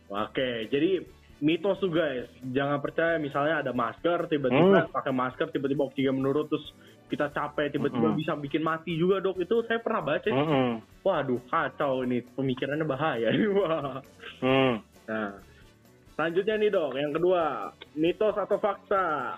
Oke, 0.07 0.69
jadi 0.69 1.01
mitos 1.41 1.81
tuh 1.81 1.89
guys, 1.89 2.29
jangan 2.53 2.77
percaya 2.79 3.17
misalnya 3.17 3.65
ada 3.65 3.73
masker 3.73 4.29
tiba-tiba 4.29 4.87
pakai 4.93 5.13
masker 5.13 5.49
tiba-tiba 5.49 5.89
oksigen 5.89 6.17
menurun 6.17 6.45
terus 6.45 6.65
kita 7.07 7.31
capek 7.31 7.71
tiba-tiba 7.71 8.11
Mm-mm. 8.11 8.19
bisa 8.19 8.35
bikin 8.35 8.63
mati 8.65 8.97
juga 8.99 9.23
dok 9.23 9.39
itu 9.39 9.63
saya 9.63 9.79
pernah 9.79 10.03
baca 10.03 10.27
Hmm. 10.27 10.83
waduh 11.07 11.39
kacau 11.47 12.03
ini 12.03 12.19
pemikirannya 12.35 12.83
bahaya 12.83 13.31
wah 13.55 14.03
Hmm. 14.43 14.83
nah 15.07 15.39
selanjutnya 16.17 16.55
nih 16.57 16.69
dok 16.69 16.91
yang 16.97 17.13
kedua 17.13 17.43
mitos 17.93 18.35
atau 18.35 18.57
fakta 18.57 19.37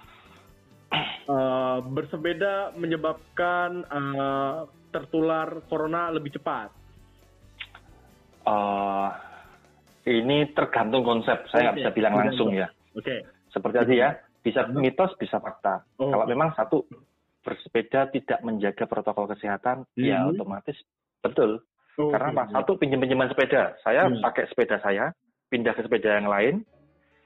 Eh, 1.29 1.77
bersepeda 1.85 2.73
menyebabkan 2.73 3.85
eh, 3.85 4.57
tertular 4.89 5.61
corona 5.69 6.09
lebih 6.09 6.33
cepat 6.33 6.73
Eh, 8.49 9.09
ini 10.09 10.49
tergantung 10.57 11.05
konsep. 11.05 11.45
Saya 11.53 11.69
nggak 11.69 11.75
Oke, 11.75 11.81
bisa 11.85 11.91
bilang 11.93 12.13
langsung 12.17 12.49
ya. 12.49 12.65
oke 12.97 13.15
Seperti 13.53 13.75
tadi 13.77 13.95
ya, 14.01 14.09
bisa 14.41 14.65
mitos, 14.73 15.13
bisa 15.21 15.37
fakta. 15.37 15.85
Oh. 16.01 16.09
Kalau 16.09 16.25
memang 16.25 16.49
satu 16.57 16.81
bersepeda 17.41 18.09
tidak 18.09 18.41
menjaga 18.41 18.89
protokol 18.89 19.29
kesehatan, 19.29 19.85
ya 19.93 20.25
Mhm. 20.25 20.33
otomatis 20.33 20.77
betul. 21.21 21.61
Oh, 22.01 22.09
Karena 22.09 22.33
apa? 22.33 22.43
oke. 22.47 22.53
Satu 22.57 22.71
pinjam-pinjaman 22.81 23.29
sepeda. 23.29 23.77
Saya 23.85 24.09
Hmm. 24.09 24.17
pakai 24.17 24.49
sepeda 24.49 24.81
saya, 24.81 25.13
pindah 25.49 25.73
ke 25.73 25.81
sepeda 25.81 26.17
yang 26.17 26.29
lain, 26.29 26.55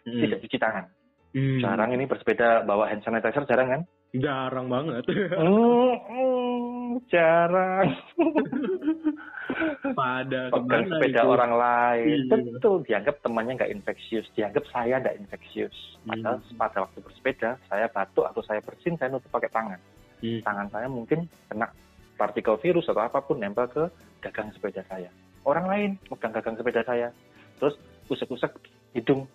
Hmm. 0.03 0.19
tidak 0.19 0.43
cuci 0.43 0.57
tangan. 0.59 0.85
Hmm. 1.31 1.59
Jarang 1.59 1.95
ini 1.95 2.03
bersepeda 2.05 2.61
bawa 2.63 2.87
hand 2.87 3.03
sanitizer, 3.03 3.43
jarang 3.45 3.69
kan? 3.69 3.83
jarang 4.13 4.69
banget 4.69 5.01
hmm, 5.41 7.01
jarang. 7.09 7.89
pada 9.97 10.53
Pegang 10.53 10.85
sepeda 10.85 11.21
itu? 11.21 11.29
orang 11.29 11.53
lain. 11.57 12.17
Iya. 12.29 12.37
Betul, 12.53 12.75
dianggap 12.85 13.15
temannya 13.21 13.53
nggak 13.57 13.73
infeksius. 13.73 14.29
Dianggap 14.33 14.63
saya 14.69 15.01
nggak 15.01 15.17
infeksius. 15.17 15.73
Padahal 16.05 16.37
Hmm. 16.39 16.57
pada 16.57 16.77
waktu 16.85 16.99
bersepeda, 17.01 17.49
saya 17.65 17.89
batuk 17.89 18.25
atau 18.29 18.41
saya 18.45 18.61
bersin, 18.61 18.93
saya 18.97 19.09
nutup 19.09 19.33
pakai 19.33 19.49
tangan. 19.49 19.79
Hmm. 20.21 20.41
Tangan 20.45 20.67
saya 20.69 20.87
mungkin 20.87 21.25
kena 21.49 21.67
partikel 22.13 22.61
virus 22.61 22.85
atau 22.85 23.01
apa 23.01 23.17
pun 23.19 23.41
nempel 23.41 23.65
ke 23.65 23.83
gagang 24.21 24.53
sepeda 24.53 24.85
saya. 24.85 25.09
Orang 25.43 25.65
lain 25.65 25.97
megang 26.07 26.31
gagang 26.31 26.55
sepeda 26.55 26.85
saya. 26.85 27.09
Terus 27.57 27.75
usek-usek 28.05 28.51
hidung, 28.91 29.27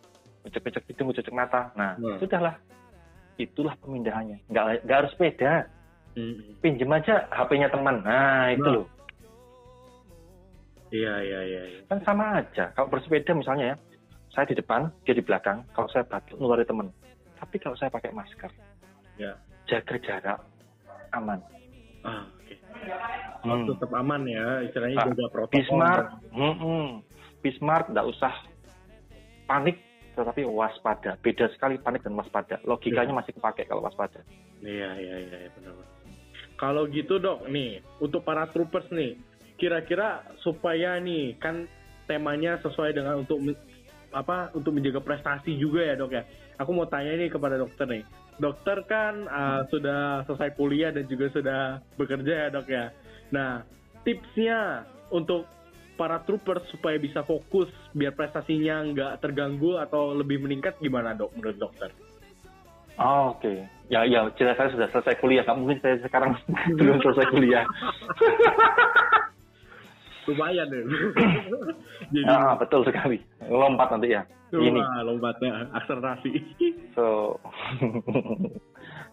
ucek-ucek 0.42 0.84
hidung, 0.86 1.08
ucek-ucek 1.08 1.32
mata. 1.32 1.72
Nah, 1.74 1.94
Hmm. 1.96 2.18
sudahlah. 2.18 2.56
itulah 3.38 3.70
pemindahannya. 3.78 4.42
Nggak, 4.50 4.82
nggak 4.82 4.98
harus 4.98 5.14
sepeda, 5.14 5.70
Mm-mm. 6.18 6.58
pinjem 6.58 6.90
aja 6.90 7.22
HP-nya 7.30 7.70
teman. 7.70 8.02
Nah, 8.02 8.50
itu 8.50 8.66
Nah. 8.66 8.74
loh. 8.82 8.86
Iya, 10.90 11.14
iya, 11.20 11.40
iya. 11.44 11.62
iya. 11.70 11.80
Kan 11.86 12.02
sama 12.02 12.42
aja. 12.42 12.72
Kalau 12.72 12.90
bersepeda 12.90 13.36
misalnya 13.36 13.64
ya, 13.70 13.76
saya 14.32 14.42
di 14.42 14.56
depan, 14.56 14.90
dia 15.04 15.14
di 15.14 15.22
belakang. 15.22 15.62
Kalau 15.70 15.86
saya 15.86 16.02
batuk, 16.02 16.34
nulari 16.34 16.64
teman. 16.64 16.90
Tapi 17.38 17.62
kalau 17.62 17.78
saya 17.78 17.94
pakai 17.94 18.10
masker, 18.10 18.50
Ya. 19.14 19.38
jaga 19.70 19.94
jarak, 20.02 20.40
aman. 21.12 21.38
Ah, 22.02 22.26
oke. 22.26 22.54
Hmm. 23.44 23.66
Tetap 23.70 23.90
aman 23.92 24.22
ya, 24.26 24.66
istilahnya 24.66 24.98
Pak, 24.98 25.06
jaga 25.12 25.26
protokol. 25.30 25.54
Be 25.54 25.60
smart, 25.62 26.04
mm-mm. 26.32 26.86
be 27.38 27.50
smart, 27.54 27.86
nggak 27.86 28.06
usah 28.08 28.34
panik, 29.48 29.80
tetapi 30.12 30.44
waspada. 30.44 31.16
Beda 31.24 31.48
sekali 31.56 31.80
panik 31.80 32.04
dan 32.04 32.14
waspada. 32.14 32.60
Logikanya 32.68 33.16
masih 33.16 33.32
kepake 33.32 33.64
kalau 33.64 33.80
waspada. 33.80 34.20
Iya, 34.60 34.92
iya, 35.00 35.16
iya, 35.24 35.36
iya, 35.48 35.50
benar. 35.56 35.72
Kalau 36.60 36.84
gitu 36.90 37.16
dok, 37.16 37.48
nih 37.48 37.80
untuk 38.02 38.26
para 38.26 38.44
troopers 38.52 38.90
nih, 38.92 39.16
kira-kira 39.56 40.22
supaya 40.44 41.00
nih 41.00 41.38
kan 41.40 41.64
temanya 42.10 42.58
sesuai 42.60 42.92
dengan 42.92 43.20
untuk 43.22 43.38
apa 44.08 44.48
untuk 44.56 44.72
menjaga 44.72 45.04
prestasi 45.04 45.60
juga 45.60 45.84
ya 45.84 45.94
dok 45.98 46.12
ya. 46.12 46.22
Aku 46.58 46.72
mau 46.72 46.88
tanya 46.88 47.12
nih 47.14 47.28
kepada 47.28 47.60
dokter 47.60 47.84
nih. 47.84 48.02
Dokter 48.38 48.80
kan 48.88 49.26
uh, 49.28 49.62
sudah 49.68 50.24
selesai 50.24 50.54
kuliah 50.56 50.90
dan 50.94 51.04
juga 51.10 51.28
sudah 51.30 51.60
bekerja 52.00 52.32
ya 52.32 52.48
dok 52.48 52.66
ya. 52.66 52.90
Nah 53.34 53.62
tipsnya 54.02 54.88
untuk 55.12 55.44
para 55.98 56.22
troopers 56.22 56.62
supaya 56.70 56.94
bisa 57.02 57.26
fokus 57.26 57.66
biar 57.90 58.14
prestasinya 58.14 58.86
nggak 58.86 59.12
terganggu 59.18 59.82
atau 59.82 60.14
lebih 60.14 60.38
meningkat 60.38 60.78
gimana 60.78 61.18
dok 61.18 61.34
menurut 61.34 61.58
dokter? 61.58 61.90
Oh, 62.98 63.34
Oke, 63.34 63.66
ya 63.90 64.02
ya 64.06 64.26
jelas 64.38 64.58
saya 64.58 64.70
sudah 64.74 64.86
selesai 64.94 65.18
kuliah. 65.18 65.42
Nggak 65.42 65.58
mungkin 65.58 65.78
saya 65.82 65.98
sekarang 66.02 66.38
belum 66.78 67.02
selesai 67.02 67.26
kuliah. 67.34 67.66
Lumayan 70.28 70.68
deh. 70.68 70.84
Jadi 72.14 72.28
Ah, 72.28 72.52
betul 72.58 72.84
sekali. 72.84 73.18
Lompat 73.48 73.96
nanti 73.96 74.12
ya. 74.12 74.22
Ini. 74.52 74.80
Lompatnya 75.04 75.72
akselerasi. 75.72 76.30
So 76.92 77.38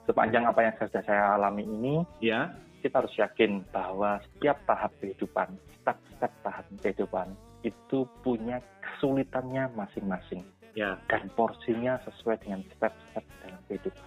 sepanjang 0.10 0.44
apa 0.44 0.60
yang 0.66 0.74
sudah 0.76 1.04
saya 1.08 1.40
alami 1.40 1.64
ini, 1.64 1.96
ya. 2.20 2.52
Kita 2.86 3.02
harus 3.02 3.18
yakin 3.18 3.66
bahwa 3.74 4.22
setiap 4.22 4.62
tahap 4.70 4.94
kehidupan, 5.02 5.58
step-step 5.82 6.30
tahap 6.46 6.66
kehidupan 6.86 7.34
itu 7.66 8.06
punya 8.22 8.62
kesulitannya 8.78 9.74
masing-masing 9.74 10.46
Ya. 10.78 10.94
dan 11.10 11.26
porsinya 11.34 11.98
sesuai 12.06 12.46
dengan 12.46 12.62
step-step 12.78 13.26
dalam 13.42 13.58
kehidupan. 13.66 14.06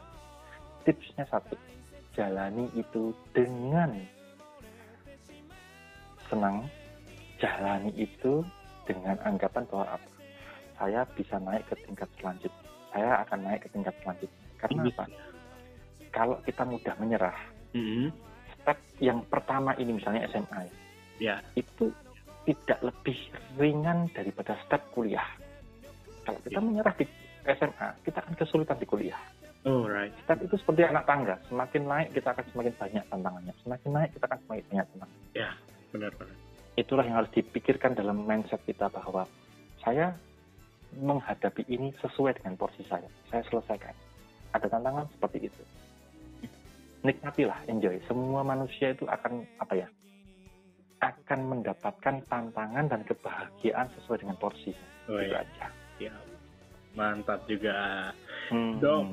Tipsnya 0.86 1.26
satu, 1.26 1.58
jalani 2.14 2.70
itu 2.78 3.10
dengan 3.34 3.98
senang, 6.30 6.70
jalani 7.42 7.90
itu 7.98 8.46
dengan 8.86 9.18
anggapan 9.26 9.66
bahwa 9.66 9.98
apa? 9.98 10.10
Saya 10.78 11.02
bisa 11.18 11.34
naik 11.42 11.66
ke 11.66 11.74
tingkat 11.82 12.06
selanjutnya. 12.22 12.62
Saya 12.94 13.26
akan 13.26 13.38
naik 13.42 13.60
ke 13.66 13.68
tingkat 13.74 13.94
selanjutnya. 14.06 14.42
Karena 14.62 14.80
Ini- 14.86 14.92
apa? 14.94 15.04
Kalau 16.14 16.36
kita 16.46 16.62
mudah 16.62 16.94
menyerah, 17.02 17.38
Mhm. 17.74 18.27
Step 18.68 18.76
yang 19.00 19.24
pertama 19.32 19.72
ini 19.80 19.96
misalnya 19.96 20.28
SMA 20.28 20.68
Ya. 21.16 21.40
itu 21.56 21.88
tidak 22.44 22.84
lebih 22.84 23.16
ringan 23.56 24.12
daripada 24.12 24.60
step 24.68 24.84
kuliah. 24.92 25.24
Kalau 26.28 26.36
kita 26.44 26.60
menyerah 26.60 26.92
di 27.00 27.08
SMA, 27.48 27.88
kita 28.04 28.20
akan 28.20 28.36
kesulitan 28.36 28.76
di 28.76 28.84
kuliah. 28.84 29.16
Alright. 29.64 30.12
Step 30.28 30.44
itu 30.44 30.54
seperti 30.60 30.84
anak 30.84 31.08
tangga, 31.08 31.40
semakin 31.48 31.82
naik 31.88 32.08
kita 32.12 32.28
akan 32.36 32.44
semakin 32.52 32.72
banyak 32.76 33.04
tantangannya, 33.08 33.54
semakin 33.64 33.90
naik 33.90 34.10
kita 34.12 34.24
akan 34.28 34.38
semakin 34.44 34.64
banyak 34.68 34.86
tantangan. 34.92 35.18
Benar 35.88 36.12
benar. 36.20 36.36
Itulah 36.76 37.04
yang 37.08 37.16
harus 37.24 37.32
dipikirkan 37.32 37.96
dalam 37.96 38.16
mindset 38.28 38.60
kita 38.68 38.86
bahwa 38.92 39.24
saya 39.80 40.12
menghadapi 40.92 41.64
ini 41.72 41.90
sesuai 42.04 42.36
dengan 42.36 42.54
porsi 42.60 42.84
saya. 42.84 43.08
Saya 43.32 43.42
selesaikan. 43.48 43.96
Ada 44.52 44.68
tantangan 44.70 45.08
seperti 45.16 45.48
itu. 45.48 45.62
Nikmatilah, 46.98 47.58
enjoy. 47.66 47.96
Semua 48.04 48.42
manusia 48.42 48.90
itu 48.90 49.04
akan 49.04 49.44
apa 49.58 49.74
ya? 49.76 49.88
Akan 50.98 51.46
mendapatkan 51.46 52.14
tantangan 52.26 52.84
dan 52.86 53.00
kebahagiaan 53.02 53.86
sesuai 53.94 54.18
dengan 54.20 54.36
porsi. 54.36 54.74
Oh 55.06 55.14
Itu 55.14 55.30
ya. 55.30 55.40
aja. 55.40 55.66
ya. 56.00 56.14
Mantap 56.92 57.38
juga. 57.46 58.10
Hmm. 58.50 58.76
Dong. 58.82 59.06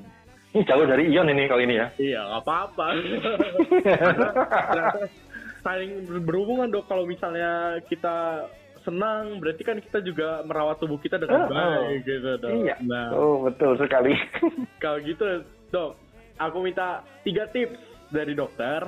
Ini 0.51 0.63
jauh 0.63 0.83
dari 0.83 1.11
Ion 1.11 1.27
ini 1.27 1.45
kali 1.45 1.67
ini 1.67 1.75
ya. 1.75 1.87
Iya, 1.99 2.19
nggak 2.25 2.41
apa-apa. 2.41 2.85
Saling 5.61 5.91
berhubungan 6.23 6.69
dok 6.69 6.85
kalau 6.85 7.03
misalnya 7.03 7.81
kita 7.85 8.47
senang 8.81 9.41
berarti 9.41 9.61
kan 9.65 9.77
kita 9.81 9.97
juga 9.99 10.45
merawat 10.45 10.77
tubuh 10.77 10.97
kita 10.97 11.17
dengan 11.17 11.43
Oh, 11.43 11.49
baik 11.49 12.05
gitu 12.05 12.29
dok. 12.37 12.49
Iya. 12.53 12.75
Nah, 12.85 13.07
Oh 13.13 13.35
betul 13.43 13.75
sekali. 13.75 14.13
kalau 14.77 14.97
gitu 15.01 15.41
dok, 15.69 15.97
aku 16.39 16.57
minta 16.63 17.01
tiga 17.23 17.47
tips 17.51 17.79
dari 18.11 18.33
dokter 18.37 18.85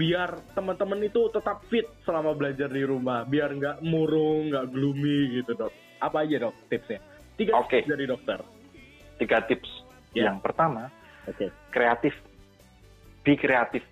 biar 0.00 0.56
teman-teman 0.56 1.04
itu 1.04 1.28
tetap 1.28 1.60
fit 1.68 1.84
selama 2.08 2.32
belajar 2.32 2.72
di 2.72 2.80
rumah, 2.88 3.28
biar 3.28 3.52
nggak 3.52 3.76
murung, 3.84 4.48
nggak 4.48 4.72
gloomy 4.72 5.40
gitu 5.40 5.52
dok. 5.52 5.72
Apa 6.00 6.24
aja 6.24 6.48
dok 6.48 6.56
tipsnya? 6.72 7.04
Tiga 7.36 7.60
Oke. 7.60 7.84
tips 7.84 7.88
dari 7.92 8.04
dokter. 8.08 8.40
Tiga 9.20 9.44
tips. 9.44 9.68
Ya. 10.16 10.32
Yang 10.32 10.40
pertama, 10.40 10.88
Oke. 11.28 11.52
kreatif. 11.68 12.16
Be 13.20 13.36
kreatif. 13.36 13.84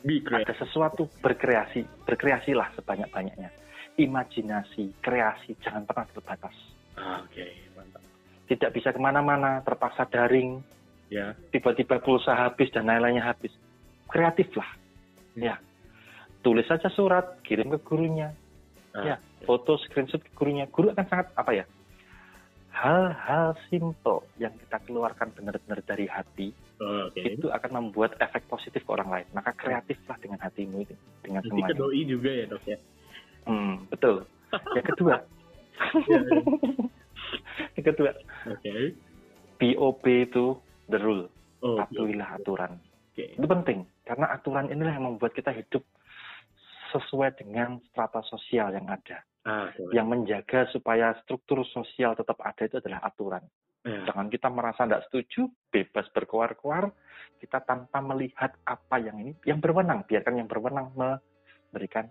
Be 0.00 0.24
ada 0.32 0.56
sesuatu 0.56 1.12
berkreasi 1.20 1.84
berkreasilah 2.08 2.72
sebanyak-banyaknya 2.72 3.52
imajinasi 4.00 4.96
kreasi 5.04 5.60
jangan 5.60 5.84
pernah 5.84 6.08
terbatas 6.08 6.56
Ah, 6.96 7.20
Oke, 7.24 7.44
mantap. 7.76 8.00
tidak 8.48 8.70
bisa 8.72 8.92
ke 8.92 9.00
mana-mana 9.00 9.60
terpaksa 9.60 10.08
daring 10.08 10.60
Ya. 11.10 11.34
tiba-tiba 11.50 11.98
pulsa 11.98 12.32
habis 12.32 12.70
dan 12.70 12.86
lain-lainnya 12.86 13.26
habis 13.26 13.50
kreatiflah 14.06 14.66
ya 15.34 15.58
tulis 16.40 16.62
saja 16.64 16.86
surat 16.88 17.42
kirim 17.42 17.68
ke 17.68 17.78
gurunya 17.82 18.30
Ah, 18.90 19.06
Ya. 19.06 19.16
foto 19.46 19.78
screenshot 19.78 20.18
ke 20.18 20.30
gurunya 20.34 20.66
guru 20.66 20.90
akan 20.90 21.06
sangat 21.06 21.26
apa 21.34 21.50
ya 21.54 21.64
hal-hal 22.70 23.54
simple 23.66 24.22
yang 24.34 24.54
kita 24.56 24.78
keluarkan 24.82 25.30
benar-benar 25.34 25.78
dari 25.82 26.06
hati 26.06 26.50
oh, 26.78 27.06
Oke. 27.06 27.22
itu 27.36 27.46
akan 27.46 27.70
membuat 27.82 28.14
efek 28.18 28.46
positif 28.46 28.82
ke 28.82 28.90
orang 28.90 29.10
lain 29.10 29.26
maka 29.30 29.50
kreatiflah 29.54 30.18
dengan 30.18 30.38
hatimu 30.38 30.82
itu 30.82 30.94
dengan 31.22 31.42
semuanya 31.42 31.74
doi 31.74 32.02
juga 32.02 32.30
ya 32.30 32.44
dok 32.46 32.62
ya. 32.66 32.78
Hmm, 33.40 33.74
betul. 33.88 34.26
Yang 34.76 34.86
kedua, 34.94 35.14
Ya, 36.10 36.18
ya. 36.20 36.40
yang 37.72 37.86
kedua, 37.88 38.10
Oke. 38.46 38.74
BOB 39.56 40.04
itu 40.28 40.46
the 40.90 41.00
rule. 41.00 41.30
Oh. 41.62 41.78
Patuhilah 41.78 42.40
aturan. 42.40 42.76
Oke. 43.12 43.36
Itu 43.36 43.46
penting 43.46 43.86
karena 44.04 44.26
aturan 44.34 44.66
inilah 44.68 44.94
yang 44.96 45.06
membuat 45.06 45.32
kita 45.36 45.54
hidup 45.54 45.84
sesuai 46.90 47.38
dengan 47.38 47.78
strata 47.90 48.20
sosial 48.26 48.74
yang 48.74 48.90
ada. 48.90 49.22
Ah. 49.46 49.70
Yang 49.94 50.06
menjaga 50.10 50.60
supaya 50.74 51.14
struktur 51.24 51.62
sosial 51.70 52.18
tetap 52.18 52.36
ada 52.42 52.62
itu 52.66 52.82
adalah 52.82 53.00
aturan. 53.06 53.44
Ya. 53.80 54.04
Jangan 54.12 54.28
kita 54.28 54.48
merasa 54.52 54.84
tidak 54.84 55.08
setuju, 55.08 55.48
bebas 55.72 56.04
berkoar-koar, 56.12 56.92
kita 57.40 57.64
tanpa 57.64 58.04
melihat 58.04 58.52
apa 58.68 59.00
yang 59.00 59.16
ini, 59.16 59.32
yang 59.48 59.56
berwenang, 59.56 60.04
biarkan 60.04 60.36
yang 60.36 60.48
berwenang 60.50 60.92
memberikan 60.92 62.04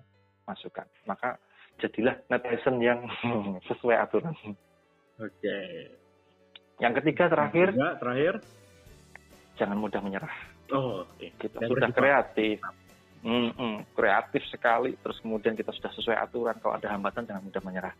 masukan. 0.50 0.90
Maka 1.06 1.38
jadilah 1.78 2.18
netizen 2.34 2.82
yang 2.82 3.06
sesuai 3.70 4.02
aturan. 4.02 4.34
Oke. 5.22 5.58
Yang 6.82 6.94
ketiga 7.04 7.30
terakhir, 7.30 7.76
terakhir. 8.02 8.34
Jangan 9.60 9.76
mudah 9.76 10.00
menyerah. 10.00 10.34
Oh, 10.72 11.04
oke. 11.04 11.28
Kita 11.36 11.60
Dan 11.60 11.68
sudah 11.68 11.90
kreatif, 11.92 12.64
Mm-mm, 13.20 13.84
kreatif 13.92 14.44
sekali. 14.48 14.96
Terus 15.04 15.20
kemudian 15.20 15.60
kita 15.60 15.76
sudah 15.76 15.92
sesuai 15.92 16.18
aturan. 16.24 16.56
Kalau 16.64 16.80
ada 16.80 16.88
hambatan, 16.96 17.28
jangan 17.28 17.44
mudah 17.44 17.62
menyerah. 17.68 17.94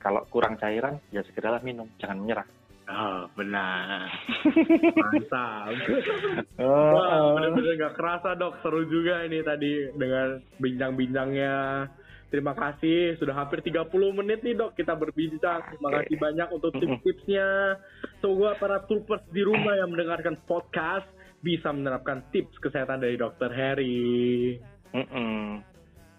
Kalau 0.00 0.24
kurang 0.32 0.56
cairan, 0.56 0.96
ya 1.12 1.20
segeralah 1.28 1.60
minum, 1.60 1.84
jangan 2.00 2.16
menyerah. 2.24 2.48
Oh, 2.92 3.30
benar. 3.38 4.10
Mantap. 5.06 5.70
Oh, 6.58 7.38
benar-benar 7.38 7.72
nggak 7.78 7.94
kerasa 7.94 8.34
dok. 8.34 8.58
Seru 8.64 8.82
juga 8.90 9.22
ini 9.22 9.38
tadi 9.44 9.92
dengan 9.94 10.40
bincang-bincangnya. 10.58 11.54
Terima 12.32 12.56
kasih. 12.56 13.20
Sudah 13.20 13.36
hampir 13.36 13.60
30 13.60 13.92
menit 14.16 14.40
nih 14.40 14.56
dok 14.56 14.72
kita 14.72 14.96
berbincang. 14.96 15.68
Terima 15.68 16.00
kasih 16.00 16.16
banyak 16.16 16.48
untuk 16.48 16.72
tips-tipsnya. 16.80 17.76
Semoga 18.24 18.56
para 18.56 18.80
troopers 18.88 19.20
di 19.28 19.44
rumah 19.44 19.76
yang 19.76 19.92
mendengarkan 19.92 20.40
podcast 20.48 21.04
bisa 21.44 21.68
menerapkan 21.68 22.24
tips 22.32 22.56
kesehatan 22.64 23.04
dari 23.04 23.20
dokter 23.20 23.52
Harry. 23.52 24.56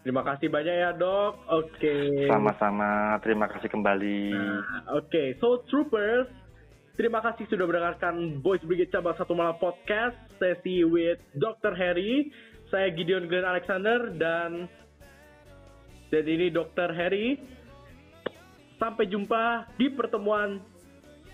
Terima 0.05 0.21
kasih 0.21 0.53
banyak 0.53 0.75
ya 0.85 0.91
dok. 0.93 1.49
Oke. 1.49 2.29
Sama-sama, 2.29 3.17
terima 3.25 3.49
kasih 3.49 3.73
kembali. 3.73 4.37
Nah, 4.37 5.01
Oke, 5.01 5.33
so 5.41 5.65
troopers, 5.65 6.29
Terima 6.93 7.25
kasih 7.25 7.49
sudah 7.49 7.65
mendengarkan 7.65 8.37
Boys 8.37 8.61
Brigade 8.61 8.93
Cabang 8.93 9.17
Satu 9.17 9.33
Malam 9.33 9.57
Podcast 9.57 10.13
sesi 10.37 10.85
with 10.85 11.17
Dr. 11.33 11.73
Harry. 11.73 12.29
Saya 12.69 12.93
Gideon 12.93 13.25
Glenn 13.25 13.49
Alexander 13.49 14.13
dan 14.13 14.69
dan 16.13 16.29
ini 16.29 16.53
Dr. 16.53 16.93
Harry. 16.93 17.41
Sampai 18.77 19.09
jumpa 19.09 19.65
di 19.81 19.89
pertemuan 19.89 20.61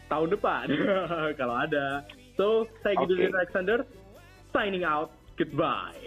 tahun 0.07 0.31
depan 0.31 0.71
kalau 1.39 1.55
ada. 1.59 2.07
So, 2.39 2.63
saya 2.79 2.95
Gideon 3.03 3.19
Oke. 3.19 3.23
Glenn 3.27 3.35
Alexander 3.35 3.77
signing 4.55 4.87
out. 4.87 5.11
Goodbye. 5.35 5.99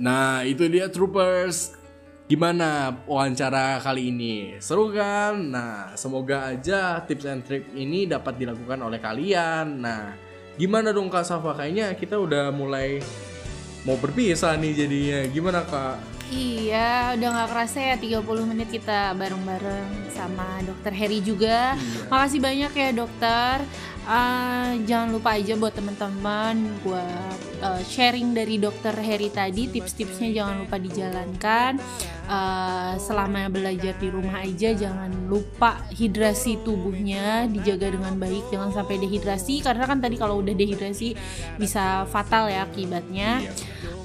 Nah, 0.00 0.48
itu 0.48 0.64
dia 0.64 0.88
troopers. 0.88 1.79
Gimana 2.30 2.94
wawancara 3.10 3.82
kali 3.82 4.14
ini? 4.14 4.54
Seru 4.62 4.94
kan? 4.94 5.34
Nah, 5.50 5.98
semoga 5.98 6.46
aja 6.54 7.02
tips 7.02 7.26
and 7.26 7.42
trick 7.42 7.66
ini 7.74 8.06
dapat 8.06 8.38
dilakukan 8.38 8.78
oleh 8.86 9.02
kalian. 9.02 9.82
Nah, 9.82 10.14
gimana 10.54 10.94
dong 10.94 11.10
Kak 11.10 11.26
Safa? 11.26 11.58
Kayaknya 11.58 11.98
kita 11.98 12.22
udah 12.22 12.54
mulai 12.54 13.02
mau 13.82 13.98
berpisah 13.98 14.54
nih 14.54 14.78
jadinya. 14.78 15.20
Gimana 15.26 15.66
Kak? 15.66 15.98
Iya, 16.30 17.18
udah 17.18 17.28
nggak 17.34 17.50
kerasa 17.50 17.78
ya 17.82 17.96
30 17.98 18.22
menit 18.46 18.70
kita 18.70 19.10
bareng-bareng 19.18 20.14
sama 20.14 20.62
dokter 20.62 20.94
Harry 20.94 21.18
juga. 21.26 21.74
Makasih 22.14 22.38
banyak 22.38 22.70
ya 22.78 22.90
dokter. 22.94 23.58
Ah, 24.06 24.78
jangan 24.86 25.10
lupa 25.10 25.34
aja 25.34 25.58
buat 25.58 25.74
teman-teman 25.74 26.78
buat 26.86 27.49
eh, 27.60 27.82
sharing 27.84 28.32
dari 28.32 28.56
dokter 28.56 28.96
Harry 28.96 29.28
tadi 29.28 29.68
tips-tipsnya 29.68 30.32
jangan 30.32 30.56
lupa 30.66 30.76
dijalankan. 30.80 31.72
Eh, 32.30 32.94
selama 32.96 33.50
belajar 33.50 33.94
di 33.98 34.08
rumah 34.08 34.42
aja 34.42 34.70
jangan 34.72 35.10
lupa 35.26 35.82
hidrasi 35.92 36.62
tubuhnya 36.62 37.50
dijaga 37.50 37.90
dengan 37.90 38.14
baik 38.16 38.54
jangan 38.54 38.70
sampai 38.70 39.02
dehidrasi 39.02 39.60
karena 39.60 39.84
kan 39.86 39.98
tadi 39.98 40.14
kalau 40.14 40.38
udah 40.38 40.54
dehidrasi 40.54 41.14
bisa 41.60 42.08
fatal 42.08 42.48
ya 42.48 42.64
akibatnya. 42.66 43.44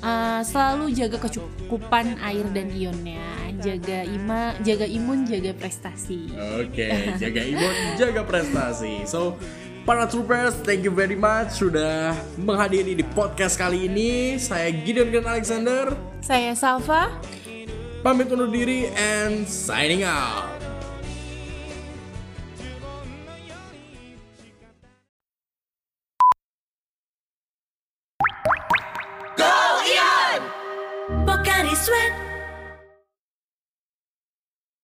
Uh, 0.05 0.45
selalu 0.45 0.93
jaga 0.93 1.17
kecukupan 1.17 2.21
air 2.21 2.45
dan 2.53 2.69
ionnya 2.77 3.25
jaga 3.57 4.05
ima 4.05 4.53
jaga 4.61 4.85
imun 4.85 5.25
jaga 5.25 5.49
prestasi 5.57 6.29
Oke, 6.61 6.87
jaga 7.17 7.41
imun, 7.41 7.75
jaga 7.97 8.21
prestasi. 8.27 9.07
So, 9.07 9.39
para 9.85 10.09
troopers, 10.09 10.57
thank 10.65 10.81
you 10.81 10.89
very 10.89 11.15
much 11.15 11.61
sudah 11.61 12.17
menghadiri 12.41 12.97
di 12.97 13.05
podcast 13.13 13.53
kali 13.55 13.85
ini. 13.85 14.41
Saya 14.41 14.73
Gideon 14.73 15.13
Glenn 15.13 15.29
Alexander, 15.29 15.93
saya 16.25 16.57
Salva 16.57 17.13
pamit 18.01 18.27
undur 18.33 18.49
diri 18.49 18.89
and 18.97 19.45
signing 19.45 20.01
out. 20.01 20.54